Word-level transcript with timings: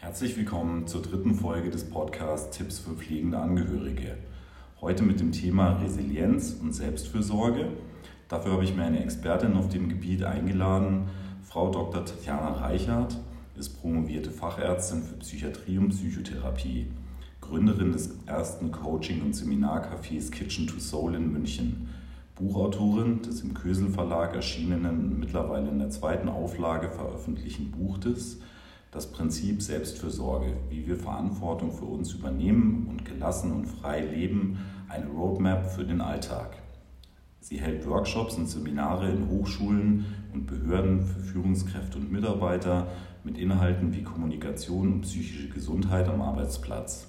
Herzlich 0.00 0.36
willkommen 0.36 0.86
zur 0.86 1.02
dritten 1.02 1.34
Folge 1.34 1.70
des 1.70 1.90
Podcasts 1.90 2.56
Tipps 2.56 2.78
für 2.78 2.92
pflegende 2.92 3.36
Angehörige. 3.36 4.16
Heute 4.80 5.02
mit 5.02 5.18
dem 5.18 5.32
Thema 5.32 5.72
Resilienz 5.82 6.56
und 6.62 6.72
Selbstfürsorge. 6.72 7.66
Dafür 8.28 8.52
habe 8.52 8.62
ich 8.62 8.76
mir 8.76 8.84
eine 8.84 9.02
Expertin 9.02 9.56
auf 9.56 9.68
dem 9.70 9.88
Gebiet 9.88 10.22
eingeladen, 10.22 11.08
Frau 11.42 11.72
Dr. 11.72 12.04
Tatjana 12.04 12.52
Reichert, 12.52 13.18
ist 13.58 13.80
promovierte 13.80 14.30
Fachärztin 14.30 15.02
für 15.02 15.16
Psychiatrie 15.16 15.78
und 15.78 15.88
Psychotherapie, 15.88 16.86
Gründerin 17.40 17.90
des 17.90 18.20
ersten 18.24 18.70
Coaching- 18.70 19.22
und 19.22 19.34
Seminarcafés 19.34 20.30
Kitchen 20.30 20.68
to 20.68 20.78
Soul 20.78 21.16
in 21.16 21.32
München, 21.32 21.88
Buchautorin 22.36 23.22
des 23.22 23.40
im 23.40 23.52
Kösel 23.52 23.88
Verlag 23.88 24.36
erschienenen, 24.36 25.18
mittlerweile 25.18 25.68
in 25.68 25.80
der 25.80 25.90
zweiten 25.90 26.28
Auflage 26.28 26.88
veröffentlichten 26.88 27.72
Buches 27.72 28.38
das 28.90 29.10
Prinzip 29.10 29.60
Selbstfürsorge, 29.62 30.54
wie 30.70 30.86
wir 30.86 30.96
Verantwortung 30.96 31.72
für 31.72 31.84
uns 31.84 32.12
übernehmen 32.12 32.86
und 32.88 33.04
gelassen 33.04 33.52
und 33.52 33.66
frei 33.66 34.00
leben, 34.00 34.58
eine 34.88 35.06
Roadmap 35.06 35.70
für 35.70 35.84
den 35.84 36.00
Alltag. 36.00 36.62
Sie 37.40 37.60
hält 37.60 37.86
Workshops 37.86 38.36
und 38.36 38.46
Seminare 38.46 39.10
in 39.10 39.28
Hochschulen 39.28 40.06
und 40.32 40.46
Behörden 40.46 41.06
für 41.06 41.20
Führungskräfte 41.20 41.98
und 41.98 42.10
Mitarbeiter 42.10 42.88
mit 43.24 43.38
Inhalten 43.38 43.94
wie 43.94 44.02
Kommunikation 44.02 44.94
und 44.94 45.00
psychische 45.02 45.48
Gesundheit 45.48 46.08
am 46.08 46.20
Arbeitsplatz. 46.20 47.07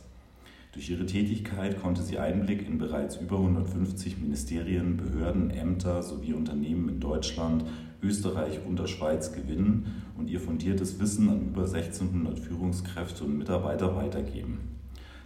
Durch 0.80 0.92
ihre 0.92 1.06
Tätigkeit 1.06 1.82
konnte 1.82 2.02
sie 2.02 2.20
Einblick 2.20 2.66
in 2.66 2.78
bereits 2.78 3.18
über 3.18 3.36
150 3.36 4.18
Ministerien, 4.20 4.96
Behörden, 4.96 5.52
Ämter 5.52 6.02
sowie 6.02 6.32
Unternehmen 6.32 6.88
in 6.88 7.02
Deutschland 7.02 7.66
Österreich 8.02 8.62
und 8.66 8.80
der 8.80 8.88
Schweiz 8.88 9.34
gewinnen 9.34 10.06
und 10.18 10.30
ihr 10.30 10.40
fundiertes 10.40 10.98
Wissen 11.02 11.28
an 11.28 11.42
über 11.42 11.66
1600 11.66 12.40
Führungskräfte 12.40 13.26
und 13.26 13.38
Mitarbeiter 13.38 13.98
weitergeben. 13.98 14.78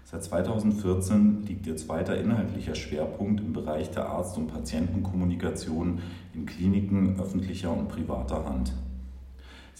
Seit 0.05 0.23
2014 0.23 1.43
liegt 1.45 1.67
ihr 1.67 1.77
zweiter 1.77 2.19
inhaltlicher 2.19 2.73
Schwerpunkt 2.73 3.39
im 3.39 3.53
Bereich 3.53 3.91
der 3.91 4.09
Arzt- 4.09 4.39
und 4.39 4.47
Patientenkommunikation 4.47 5.99
in 6.33 6.47
Kliniken 6.47 7.19
öffentlicher 7.19 7.77
und 7.77 7.89
privater 7.89 8.43
Hand. 8.43 8.73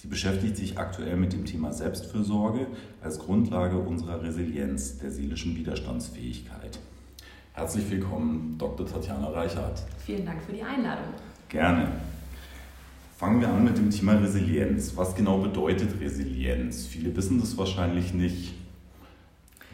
Sie 0.04 0.10
beschäftigt 0.10 0.58
sich 0.58 0.78
aktuell 0.78 1.16
mit 1.16 1.32
dem 1.32 1.46
Thema 1.46 1.72
Selbstfürsorge 1.72 2.68
als 3.02 3.20
Grundlage 3.20 3.78
unserer 3.78 4.22
Resilienz, 4.22 4.98
der 4.98 5.10
seelischen 5.10 5.56
Widerstandsfähigkeit. 5.56 6.78
Herzlich 7.54 7.90
willkommen, 7.90 8.58
Dr. 8.58 8.86
Tatjana 8.86 9.30
Reichert. 9.30 9.82
Vielen 10.06 10.26
Dank 10.26 10.42
für 10.42 10.52
die 10.52 10.62
Einladung. 10.62 11.06
Gerne. 11.48 11.88
Fangen 13.16 13.40
wir 13.40 13.48
an 13.48 13.64
mit 13.64 13.78
dem 13.78 13.90
Thema 13.92 14.16
Resilienz. 14.16 14.92
Was 14.98 15.16
genau 15.16 15.38
bedeutet 15.38 15.98
Resilienz? 16.02 16.86
Viele 16.86 17.16
wissen 17.16 17.40
das 17.40 17.58
wahrscheinlich 17.58 18.14
nicht. 18.14 18.56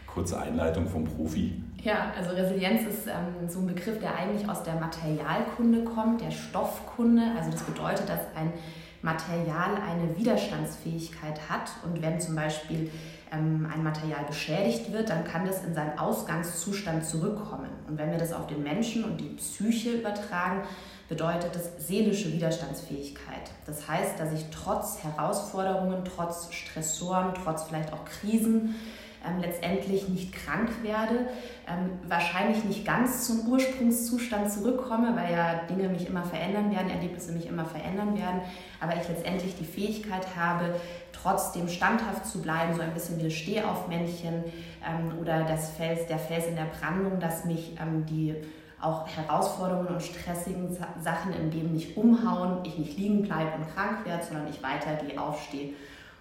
Kurze 0.05 0.39
Einleitung 0.39 0.87
vom 0.87 1.05
Profi. 1.05 1.55
Ja, 1.83 2.13
also 2.15 2.35
Resilienz 2.35 2.81
ist 2.81 3.07
ähm, 3.07 3.49
so 3.49 3.61
ein 3.61 3.65
Begriff, 3.65 3.99
der 3.99 4.15
eigentlich 4.15 4.47
aus 4.47 4.61
der 4.61 4.75
Materialkunde 4.75 5.85
kommt, 5.85 6.21
der 6.21 6.29
Stoffkunde. 6.29 7.23
Also 7.35 7.49
das 7.49 7.63
bedeutet, 7.63 8.07
dass 8.07 8.19
ein 8.35 8.53
Material 9.01 9.75
eine 9.75 10.17
Widerstandsfähigkeit 10.17 11.49
hat 11.49 11.71
und 11.83 12.01
wenn 12.01 12.19
zum 12.19 12.35
Beispiel 12.35 12.91
ähm, 13.31 13.69
ein 13.73 13.83
Material 13.83 14.25
beschädigt 14.25 14.91
wird, 14.91 15.09
dann 15.09 15.23
kann 15.23 15.45
das 15.45 15.63
in 15.63 15.73
seinen 15.73 15.97
Ausgangszustand 15.97 17.05
zurückkommen. 17.05 17.69
Und 17.87 17.97
wenn 17.97 18.11
wir 18.11 18.17
das 18.17 18.33
auf 18.33 18.47
den 18.47 18.63
Menschen 18.63 19.03
und 19.03 19.17
die 19.17 19.29
Psyche 19.35 19.91
übertragen, 19.91 20.63
bedeutet 21.07 21.55
es 21.55 21.87
seelische 21.87 22.31
Widerstandsfähigkeit. 22.31 23.51
Das 23.65 23.87
heißt, 23.87 24.19
dass 24.19 24.31
ich 24.33 24.45
trotz 24.51 25.03
Herausforderungen, 25.03 26.03
trotz 26.03 26.53
Stressoren, 26.53 27.33
trotz 27.43 27.63
vielleicht 27.63 27.93
auch 27.93 28.05
Krisen 28.05 28.75
ähm, 29.27 29.39
letztendlich 29.41 30.07
nicht 30.07 30.33
krank 30.33 30.69
werde, 30.81 31.27
ähm, 31.67 31.91
wahrscheinlich 32.07 32.63
nicht 32.63 32.85
ganz 32.85 33.25
zum 33.25 33.47
Ursprungszustand 33.47 34.51
zurückkomme, 34.51 35.15
weil 35.15 35.33
ja 35.33 35.61
Dinge 35.69 35.89
mich 35.89 36.07
immer 36.07 36.23
verändern 36.23 36.71
werden, 36.71 36.89
Erlebnisse 36.89 37.31
mich 37.33 37.47
immer 37.47 37.65
verändern 37.65 38.17
werden, 38.17 38.41
aber 38.79 38.93
ich 38.95 39.07
letztendlich 39.07 39.55
die 39.55 39.65
Fähigkeit 39.65 40.25
habe, 40.37 40.75
trotzdem 41.11 41.67
standhaft 41.67 42.25
zu 42.25 42.41
bleiben, 42.41 42.73
so 42.73 42.81
ein 42.81 42.93
bisschen 42.93 43.19
wie 43.19 43.23
das 43.23 43.33
Stehaufmännchen 43.33 44.45
ähm, 44.87 45.19
oder 45.19 45.43
das 45.43 45.71
Fels, 45.71 46.07
der 46.07 46.19
Fels 46.19 46.47
in 46.47 46.55
der 46.55 46.67
Brandung, 46.79 47.19
dass 47.19 47.45
mich 47.45 47.75
ähm, 47.81 48.05
die 48.05 48.35
auch 48.81 49.05
Herausforderungen 49.07 49.87
und 49.87 50.01
stressigen 50.01 50.75
Sachen 51.01 51.33
im 51.33 51.51
Leben 51.51 51.73
nicht 51.73 51.97
umhauen, 51.97 52.59
ich 52.63 52.77
nicht 52.77 52.97
liegen 52.97 53.23
bleibe 53.23 53.51
und 53.57 53.75
krank 53.75 54.05
werde, 54.05 54.23
sondern 54.23 54.47
ich 54.47 54.63
weitergehe, 54.63 55.19
aufstehe 55.19 55.73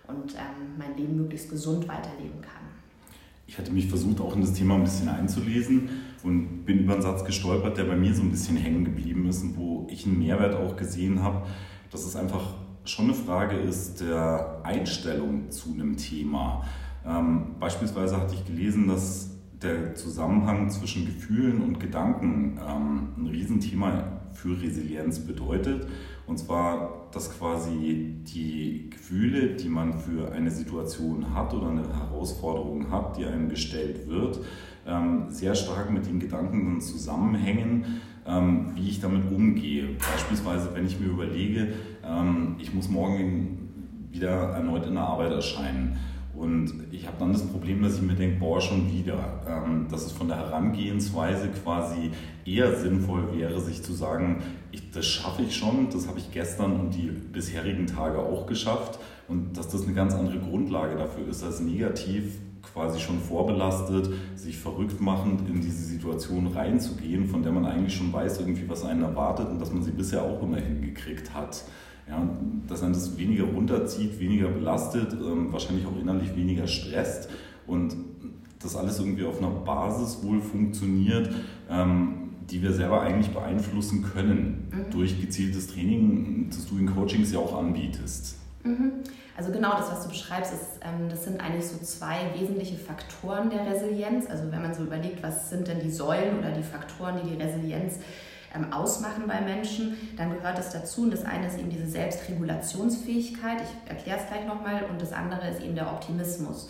und 0.08 0.34
ähm, 0.34 0.74
mein 0.76 0.96
Leben 0.96 1.16
möglichst 1.16 1.50
gesund 1.50 1.86
weiterleben 1.86 2.40
kann. 2.40 2.57
Ich 3.48 3.56
hatte 3.56 3.72
mich 3.72 3.88
versucht, 3.88 4.20
auch 4.20 4.36
in 4.36 4.42
das 4.42 4.52
Thema 4.52 4.74
ein 4.74 4.84
bisschen 4.84 5.08
einzulesen 5.08 5.88
und 6.22 6.66
bin 6.66 6.80
über 6.80 6.92
einen 6.92 7.02
Satz 7.02 7.24
gestolpert, 7.24 7.78
der 7.78 7.84
bei 7.84 7.96
mir 7.96 8.14
so 8.14 8.20
ein 8.20 8.30
bisschen 8.30 8.58
hängen 8.58 8.84
geblieben 8.84 9.26
ist 9.26 9.42
und 9.42 9.56
wo 9.56 9.86
ich 9.90 10.04
einen 10.04 10.18
Mehrwert 10.18 10.54
auch 10.54 10.76
gesehen 10.76 11.22
habe, 11.22 11.46
dass 11.90 12.04
es 12.04 12.14
einfach 12.14 12.56
schon 12.84 13.06
eine 13.06 13.14
Frage 13.14 13.56
ist 13.56 14.02
der 14.02 14.60
Einstellung 14.64 15.50
zu 15.50 15.72
einem 15.72 15.96
Thema. 15.96 16.62
Ähm, 17.06 17.54
beispielsweise 17.58 18.20
hatte 18.20 18.34
ich 18.34 18.44
gelesen, 18.44 18.86
dass 18.86 19.30
der 19.62 19.94
Zusammenhang 19.94 20.68
zwischen 20.68 21.06
Gefühlen 21.06 21.62
und 21.62 21.80
Gedanken 21.80 22.60
ähm, 22.60 23.08
ein 23.16 23.26
Riesenthema 23.28 24.20
für 24.34 24.60
Resilienz 24.60 25.20
bedeutet. 25.20 25.86
Und 26.28 26.38
zwar, 26.38 27.08
dass 27.10 27.36
quasi 27.38 28.16
die 28.34 28.90
Gefühle, 28.90 29.56
die 29.56 29.70
man 29.70 29.94
für 29.94 30.30
eine 30.30 30.50
Situation 30.50 31.34
hat 31.34 31.54
oder 31.54 31.70
eine 31.70 31.88
Herausforderung 31.88 32.90
hat, 32.90 33.16
die 33.16 33.24
einem 33.24 33.48
gestellt 33.48 34.06
wird, 34.06 34.40
ähm, 34.86 35.30
sehr 35.30 35.54
stark 35.54 35.90
mit 35.90 36.06
den 36.06 36.20
Gedanken 36.20 36.82
zusammenhängen, 36.82 38.02
ähm, 38.26 38.72
wie 38.74 38.90
ich 38.90 39.00
damit 39.00 39.32
umgehe. 39.32 39.96
Beispielsweise, 40.12 40.68
wenn 40.74 40.84
ich 40.84 41.00
mir 41.00 41.06
überlege, 41.06 41.68
ähm, 42.04 42.56
ich 42.58 42.74
muss 42.74 42.90
morgen 42.90 44.08
wieder 44.12 44.50
erneut 44.50 44.86
in 44.86 44.94
der 44.94 45.04
Arbeit 45.04 45.32
erscheinen 45.32 45.96
und 46.38 46.72
ich 46.92 47.06
habe 47.06 47.16
dann 47.18 47.32
das 47.32 47.42
Problem, 47.42 47.82
dass 47.82 47.96
ich 47.96 48.02
mir 48.02 48.14
denke, 48.14 48.38
boah, 48.38 48.60
schon 48.60 48.88
wieder. 48.92 49.42
Dass 49.90 50.06
es 50.06 50.12
von 50.12 50.28
der 50.28 50.36
Herangehensweise 50.36 51.48
quasi 51.48 52.12
eher 52.44 52.76
sinnvoll 52.76 53.36
wäre, 53.36 53.60
sich 53.60 53.82
zu 53.82 53.92
sagen, 53.92 54.42
ich, 54.70 54.90
das 54.90 55.06
schaffe 55.06 55.42
ich 55.42 55.56
schon, 55.56 55.88
das 55.90 56.08
habe 56.08 56.18
ich 56.18 56.30
gestern 56.30 56.78
und 56.80 56.94
die 56.94 57.10
bisherigen 57.10 57.86
Tage 57.86 58.18
auch 58.18 58.46
geschafft. 58.46 58.98
Und 59.28 59.56
dass 59.56 59.68
das 59.68 59.84
eine 59.84 59.92
ganz 59.92 60.14
andere 60.14 60.38
Grundlage 60.38 60.96
dafür 60.96 61.28
ist, 61.28 61.44
als 61.44 61.60
negativ 61.60 62.38
quasi 62.72 63.00
schon 63.00 63.18
vorbelastet, 63.18 64.10
sich 64.34 64.58
verrückt 64.58 65.00
machend 65.00 65.48
in 65.48 65.60
diese 65.60 65.84
Situation 65.84 66.48
reinzugehen, 66.48 67.26
von 67.26 67.42
der 67.42 67.52
man 67.52 67.66
eigentlich 67.66 67.94
schon 67.94 68.12
weiß, 68.12 68.40
irgendwie, 68.40 68.68
was 68.68 68.84
einen 68.84 69.02
erwartet 69.02 69.48
und 69.48 69.60
dass 69.60 69.72
man 69.72 69.82
sie 69.82 69.90
bisher 69.90 70.22
auch 70.22 70.42
immer 70.42 70.58
hingekriegt 70.58 71.34
hat. 71.34 71.64
Ja, 72.08 72.26
dass 72.66 72.80
man 72.80 72.94
das 72.94 73.18
weniger 73.18 73.44
runterzieht, 73.44 74.18
weniger 74.18 74.48
belastet, 74.48 75.12
ähm, 75.12 75.52
wahrscheinlich 75.52 75.84
auch 75.84 76.00
innerlich 76.00 76.34
weniger 76.34 76.66
stresst 76.66 77.28
und 77.66 77.94
das 78.60 78.76
alles 78.76 78.98
irgendwie 78.98 79.24
auf 79.24 79.38
einer 79.38 79.50
Basis 79.50 80.22
wohl 80.22 80.40
funktioniert, 80.40 81.30
ähm, 81.70 82.17
die 82.50 82.62
wir 82.62 82.72
selber 82.72 83.02
eigentlich 83.02 83.32
beeinflussen 83.32 84.02
können 84.02 84.68
mhm. 84.70 84.90
durch 84.90 85.20
gezieltes 85.20 85.66
Training, 85.68 86.48
das 86.50 86.66
du 86.66 86.78
in 86.78 86.86
Coachings 86.94 87.32
ja 87.32 87.38
auch 87.38 87.58
anbietest. 87.58 88.36
Mhm. 88.64 88.92
Also 89.36 89.52
genau 89.52 89.76
das, 89.76 89.90
was 89.90 90.02
du 90.02 90.08
beschreibst, 90.08 90.52
ist, 90.52 90.80
ähm, 90.82 91.08
das 91.08 91.24
sind 91.24 91.40
eigentlich 91.40 91.66
so 91.66 91.78
zwei 91.78 92.16
wesentliche 92.36 92.76
Faktoren 92.76 93.50
der 93.50 93.66
Resilienz. 93.66 94.26
Also 94.28 94.50
wenn 94.50 94.62
man 94.62 94.74
so 94.74 94.82
überlegt, 94.82 95.22
was 95.22 95.50
sind 95.50 95.68
denn 95.68 95.80
die 95.80 95.90
Säulen 95.90 96.38
oder 96.38 96.50
die 96.50 96.62
Faktoren, 96.62 97.20
die 97.22 97.36
die 97.36 97.40
Resilienz 97.40 98.00
ähm, 98.54 98.72
ausmachen 98.72 99.24
bei 99.28 99.40
Menschen, 99.40 99.96
dann 100.16 100.32
gehört 100.32 100.58
es 100.58 100.70
dazu. 100.70 101.02
Und 101.02 101.12
das 101.12 101.24
eine 101.24 101.46
ist 101.46 101.58
eben 101.58 101.70
diese 101.70 101.86
Selbstregulationsfähigkeit, 101.86 103.62
ich 103.62 103.90
erkläre 103.90 104.18
es 104.18 104.26
gleich 104.26 104.46
nochmal, 104.46 104.86
und 104.90 105.00
das 105.00 105.12
andere 105.12 105.50
ist 105.50 105.62
eben 105.62 105.74
der 105.74 105.92
Optimismus. 105.92 106.68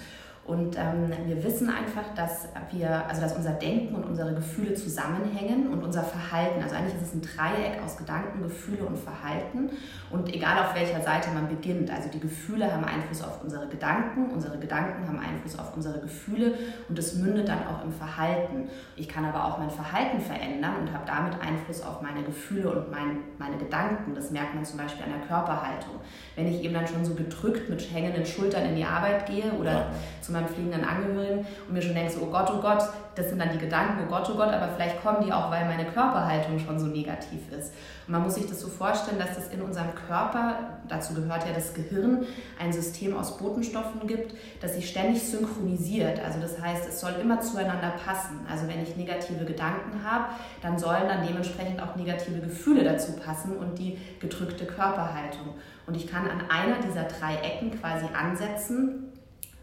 Und 0.48 0.78
ähm, 0.78 1.12
wir 1.26 1.44
wissen 1.44 1.68
einfach, 1.68 2.14
dass 2.16 2.48
wir, 2.72 3.06
also 3.06 3.20
dass 3.20 3.36
unser 3.36 3.50
Denken 3.50 3.94
und 3.94 4.04
unsere 4.04 4.34
Gefühle 4.34 4.72
zusammenhängen 4.72 5.68
und 5.68 5.84
unser 5.84 6.02
Verhalten. 6.02 6.62
Also 6.62 6.74
eigentlich 6.74 6.94
ist 6.94 7.08
es 7.08 7.14
ein 7.14 7.20
Dreieck 7.20 7.82
aus 7.84 7.98
Gedanken, 7.98 8.40
Gefühle 8.42 8.84
und 8.84 8.96
Verhalten. 8.98 9.68
Und 10.08 10.34
egal 10.34 10.58
auf 10.60 10.74
welcher 10.74 11.02
Seite 11.02 11.28
man 11.34 11.48
beginnt, 11.48 11.90
also 11.90 12.08
die 12.08 12.18
Gefühle 12.18 12.72
haben 12.72 12.82
Einfluss 12.82 13.22
auf 13.22 13.42
unsere 13.42 13.68
Gedanken, 13.68 14.30
unsere 14.30 14.56
Gedanken 14.56 15.06
haben 15.06 15.18
Einfluss 15.18 15.58
auf 15.58 15.76
unsere 15.76 16.00
Gefühle 16.00 16.54
und 16.88 16.98
es 16.98 17.16
mündet 17.16 17.46
dann 17.46 17.66
auch 17.66 17.84
im 17.84 17.92
Verhalten. 17.92 18.70
Ich 18.96 19.06
kann 19.06 19.26
aber 19.26 19.44
auch 19.44 19.58
mein 19.58 19.68
Verhalten 19.68 20.18
verändern 20.18 20.76
und 20.80 20.94
habe 20.94 21.04
damit 21.06 21.34
Einfluss 21.42 21.82
auf 21.82 22.00
meine 22.00 22.22
Gefühle 22.22 22.70
und 22.70 22.90
mein, 22.90 23.18
meine 23.36 23.58
Gedanken. 23.58 24.14
Das 24.14 24.30
merkt 24.30 24.54
man 24.54 24.64
zum 24.64 24.78
Beispiel 24.78 25.04
an 25.04 25.10
der 25.10 25.28
Körperhaltung. 25.28 25.96
Wenn 26.36 26.46
ich 26.46 26.64
eben 26.64 26.72
dann 26.72 26.86
schon 26.86 27.04
so 27.04 27.12
gedrückt 27.12 27.68
mit 27.68 27.92
hängenden 27.92 28.24
Schultern 28.24 28.64
in 28.64 28.76
die 28.76 28.84
Arbeit 28.84 29.26
gehe 29.26 29.52
oder 29.52 29.88
zum 30.22 30.37
meinem 30.38 30.48
pflegenden 30.48 30.84
Angehörigen 30.84 31.46
und 31.66 31.74
mir 31.74 31.82
schon 31.82 31.94
denke, 31.94 32.12
so, 32.12 32.20
oh 32.22 32.30
Gott, 32.30 32.50
oh 32.54 32.60
Gott, 32.60 32.82
das 33.14 33.28
sind 33.28 33.40
dann 33.40 33.50
die 33.52 33.58
Gedanken, 33.58 34.04
oh 34.04 34.08
Gott, 34.08 34.30
oh 34.30 34.36
Gott, 34.36 34.52
aber 34.52 34.68
vielleicht 34.68 35.02
kommen 35.02 35.24
die 35.24 35.32
auch, 35.32 35.50
weil 35.50 35.66
meine 35.66 35.84
Körperhaltung 35.86 36.58
schon 36.58 36.78
so 36.78 36.86
negativ 36.86 37.40
ist. 37.50 37.74
Und 38.06 38.12
man 38.12 38.22
muss 38.22 38.36
sich 38.36 38.46
das 38.46 38.60
so 38.60 38.68
vorstellen, 38.68 39.18
dass 39.18 39.36
es 39.36 39.48
in 39.52 39.60
unserem 39.60 39.94
Körper, 39.94 40.78
dazu 40.88 41.14
gehört 41.14 41.44
ja 41.46 41.52
das 41.52 41.74
Gehirn, 41.74 42.24
ein 42.58 42.72
System 42.72 43.16
aus 43.16 43.36
Botenstoffen 43.36 44.06
gibt, 44.06 44.34
das 44.60 44.74
sich 44.74 44.88
ständig 44.88 45.22
synchronisiert. 45.22 46.20
Also 46.24 46.38
das 46.40 46.60
heißt, 46.60 46.88
es 46.88 47.00
soll 47.00 47.12
immer 47.20 47.40
zueinander 47.40 47.92
passen. 48.04 48.40
Also 48.50 48.68
wenn 48.68 48.82
ich 48.82 48.96
negative 48.96 49.44
Gedanken 49.44 50.04
habe, 50.04 50.26
dann 50.62 50.78
sollen 50.78 51.08
dann 51.08 51.26
dementsprechend 51.26 51.82
auch 51.82 51.96
negative 51.96 52.40
Gefühle 52.40 52.84
dazu 52.84 53.12
passen 53.12 53.56
und 53.56 53.78
die 53.78 53.98
gedrückte 54.20 54.64
Körperhaltung. 54.64 55.54
Und 55.86 55.96
ich 55.96 56.06
kann 56.06 56.28
an 56.28 56.42
einer 56.50 56.76
dieser 56.80 57.04
drei 57.04 57.36
Ecken 57.36 57.80
quasi 57.80 58.06
ansetzen 58.14 59.12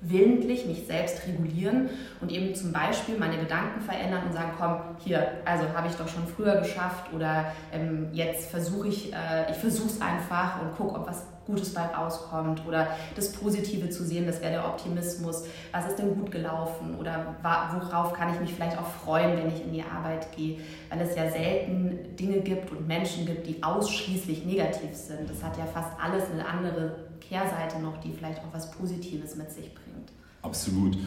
willentlich 0.01 0.65
mich 0.65 0.85
selbst 0.85 1.25
regulieren 1.27 1.89
und 2.21 2.31
eben 2.31 2.53
zum 2.53 2.71
Beispiel 2.71 3.17
meine 3.17 3.37
Gedanken 3.37 3.81
verändern 3.81 4.23
und 4.27 4.33
sagen, 4.33 4.51
komm, 4.57 4.77
hier, 5.03 5.27
also 5.45 5.65
habe 5.73 5.87
ich 5.87 5.95
doch 5.95 6.07
schon 6.07 6.27
früher 6.27 6.57
geschafft 6.57 7.11
oder 7.13 7.51
ähm, 7.71 8.09
jetzt 8.13 8.49
versuche 8.49 8.87
ich, 8.87 9.13
äh, 9.13 9.51
ich 9.51 9.57
versuche 9.57 9.87
es 9.87 10.01
einfach 10.01 10.61
und 10.61 10.75
gucke, 10.75 10.95
ob 10.99 11.07
was 11.07 11.23
Gutes 11.45 11.73
bald 11.73 11.95
rauskommt 11.95 12.65
oder 12.65 12.87
das 13.15 13.31
Positive 13.31 13.89
zu 13.89 14.03
sehen, 14.03 14.25
das 14.25 14.41
wäre 14.41 14.53
der 14.53 14.65
Optimismus. 14.65 15.43
Was 15.71 15.87
ist 15.87 15.99
denn 15.99 16.15
gut 16.15 16.31
gelaufen 16.31 16.95
oder 16.99 17.35
worauf 17.43 18.13
kann 18.13 18.33
ich 18.33 18.39
mich 18.39 18.53
vielleicht 18.53 18.77
auch 18.79 18.87
freuen, 18.87 19.37
wenn 19.37 19.49
ich 19.49 19.63
in 19.63 19.71
die 19.71 19.83
Arbeit 19.83 20.35
gehe? 20.35 20.57
Weil 20.89 21.01
es 21.01 21.15
ja 21.15 21.29
selten 21.29 22.15
Dinge 22.15 22.39
gibt 22.39 22.71
und 22.71 22.87
Menschen 22.87 23.27
gibt, 23.27 23.45
die 23.45 23.61
ausschließlich 23.61 24.45
negativ 24.45 24.95
sind. 24.95 25.29
Das 25.29 25.43
hat 25.43 25.55
ja 25.57 25.65
fast 25.65 25.91
alles 26.01 26.23
eine 26.31 26.47
andere 26.47 27.04
Kehrseite 27.19 27.79
noch, 27.79 27.97
die 27.97 28.11
vielleicht 28.11 28.39
auch 28.39 28.53
was 28.53 28.71
Positives 28.71 29.35
mit 29.35 29.51
sich 29.51 29.73
bringt. 29.73 30.11
Absolut. 30.41 30.97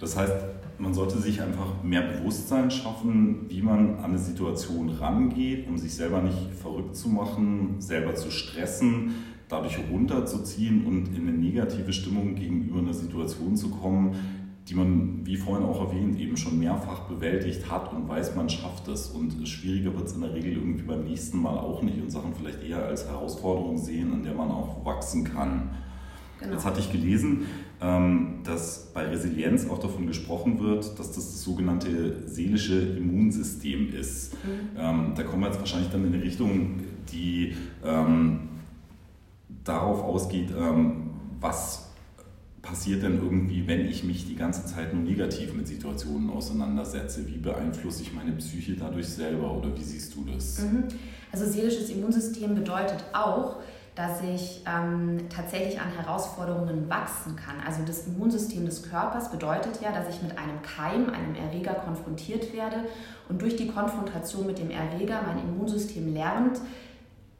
Das 0.00 0.16
heißt, 0.16 0.34
man 0.78 0.94
sollte 0.94 1.18
sich 1.18 1.40
einfach 1.40 1.82
mehr 1.82 2.02
Bewusstsein 2.02 2.70
schaffen, 2.70 3.48
wie 3.48 3.62
man 3.62 3.96
an 3.96 4.04
eine 4.04 4.18
Situation 4.18 4.90
rangeht, 4.90 5.66
um 5.68 5.78
sich 5.78 5.94
selber 5.94 6.20
nicht 6.20 6.52
verrückt 6.60 6.96
zu 6.96 7.08
machen, 7.08 7.76
selber 7.78 8.14
zu 8.14 8.30
stressen, 8.30 9.14
dadurch 9.48 9.78
runterzuziehen 9.90 10.84
und 10.84 11.16
in 11.16 11.28
eine 11.28 11.36
negative 11.36 11.92
Stimmung 11.92 12.34
gegenüber 12.34 12.80
einer 12.80 12.92
Situation 12.92 13.56
zu 13.56 13.70
kommen, 13.70 14.14
die 14.68 14.74
man, 14.74 15.24
wie 15.24 15.36
vorhin 15.36 15.66
auch 15.66 15.80
erwähnt, 15.80 16.20
eben 16.20 16.36
schon 16.36 16.58
mehrfach 16.58 17.00
bewältigt 17.02 17.70
hat 17.70 17.92
und 17.92 18.06
weiß, 18.06 18.36
man 18.36 18.50
schafft 18.50 18.86
es. 18.88 19.08
Und 19.08 19.48
schwieriger 19.48 19.94
wird 19.94 20.08
es 20.08 20.14
in 20.14 20.20
der 20.20 20.34
Regel 20.34 20.52
irgendwie 20.52 20.82
beim 20.82 21.04
nächsten 21.04 21.40
Mal 21.40 21.56
auch 21.56 21.80
nicht 21.80 22.00
und 22.00 22.10
Sachen 22.10 22.34
vielleicht 22.34 22.62
eher 22.62 22.84
als 22.84 23.08
Herausforderung 23.08 23.78
sehen, 23.78 24.12
an 24.12 24.22
der 24.22 24.34
man 24.34 24.50
auch 24.50 24.84
wachsen 24.84 25.24
kann. 25.24 25.70
Genau. 26.38 26.52
Jetzt 26.52 26.66
hatte 26.66 26.80
ich 26.80 26.92
gelesen, 26.92 27.46
ähm, 27.80 28.40
dass 28.44 28.92
bei 28.92 29.06
Resilienz 29.06 29.68
auch 29.68 29.78
davon 29.78 30.06
gesprochen 30.06 30.60
wird, 30.60 30.98
dass 30.98 31.12
das 31.12 31.14
das 31.14 31.42
sogenannte 31.42 32.28
seelische 32.28 32.78
Immunsystem 32.78 33.92
ist. 33.92 34.34
Mhm. 34.34 34.78
Ähm, 34.78 35.12
da 35.16 35.22
kommen 35.22 35.42
wir 35.42 35.48
jetzt 35.48 35.60
wahrscheinlich 35.60 35.90
dann 35.90 36.04
in 36.04 36.12
eine 36.12 36.22
Richtung, 36.22 36.80
die 37.10 37.54
ähm, 37.84 38.40
darauf 39.64 40.02
ausgeht, 40.02 40.50
was 41.40 41.87
passiert 42.68 43.02
denn 43.02 43.14
irgendwie, 43.14 43.66
wenn 43.66 43.88
ich 43.88 44.04
mich 44.04 44.26
die 44.26 44.36
ganze 44.36 44.66
Zeit 44.66 44.92
nur 44.92 45.02
negativ 45.02 45.54
mit 45.54 45.66
Situationen 45.66 46.28
auseinandersetze? 46.28 47.26
Wie 47.26 47.38
beeinflusse 47.38 48.02
ich 48.02 48.12
meine 48.12 48.32
Psyche 48.32 48.74
dadurch 48.74 49.08
selber 49.08 49.56
oder 49.56 49.74
wie 49.74 49.82
siehst 49.82 50.14
du 50.14 50.24
das? 50.24 50.60
Mhm. 50.60 50.84
Also 51.32 51.46
seelisches 51.46 51.88
Immunsystem 51.88 52.54
bedeutet 52.54 53.04
auch, 53.14 53.56
dass 53.94 54.22
ich 54.22 54.62
ähm, 54.66 55.28
tatsächlich 55.28 55.80
an 55.80 55.90
Herausforderungen 55.90 56.88
wachsen 56.88 57.36
kann. 57.36 57.56
Also 57.66 57.82
das 57.84 58.06
Immunsystem 58.06 58.64
des 58.64 58.88
Körpers 58.88 59.30
bedeutet 59.30 59.80
ja, 59.82 59.90
dass 59.90 60.14
ich 60.14 60.22
mit 60.22 60.38
einem 60.38 60.62
Keim, 60.62 61.08
einem 61.10 61.34
Erreger 61.34 61.74
konfrontiert 61.74 62.52
werde 62.52 62.84
und 63.28 63.42
durch 63.42 63.56
die 63.56 63.66
Konfrontation 63.66 64.46
mit 64.46 64.58
dem 64.58 64.70
Erreger 64.70 65.22
mein 65.26 65.38
Immunsystem 65.42 66.12
lernt, 66.12 66.60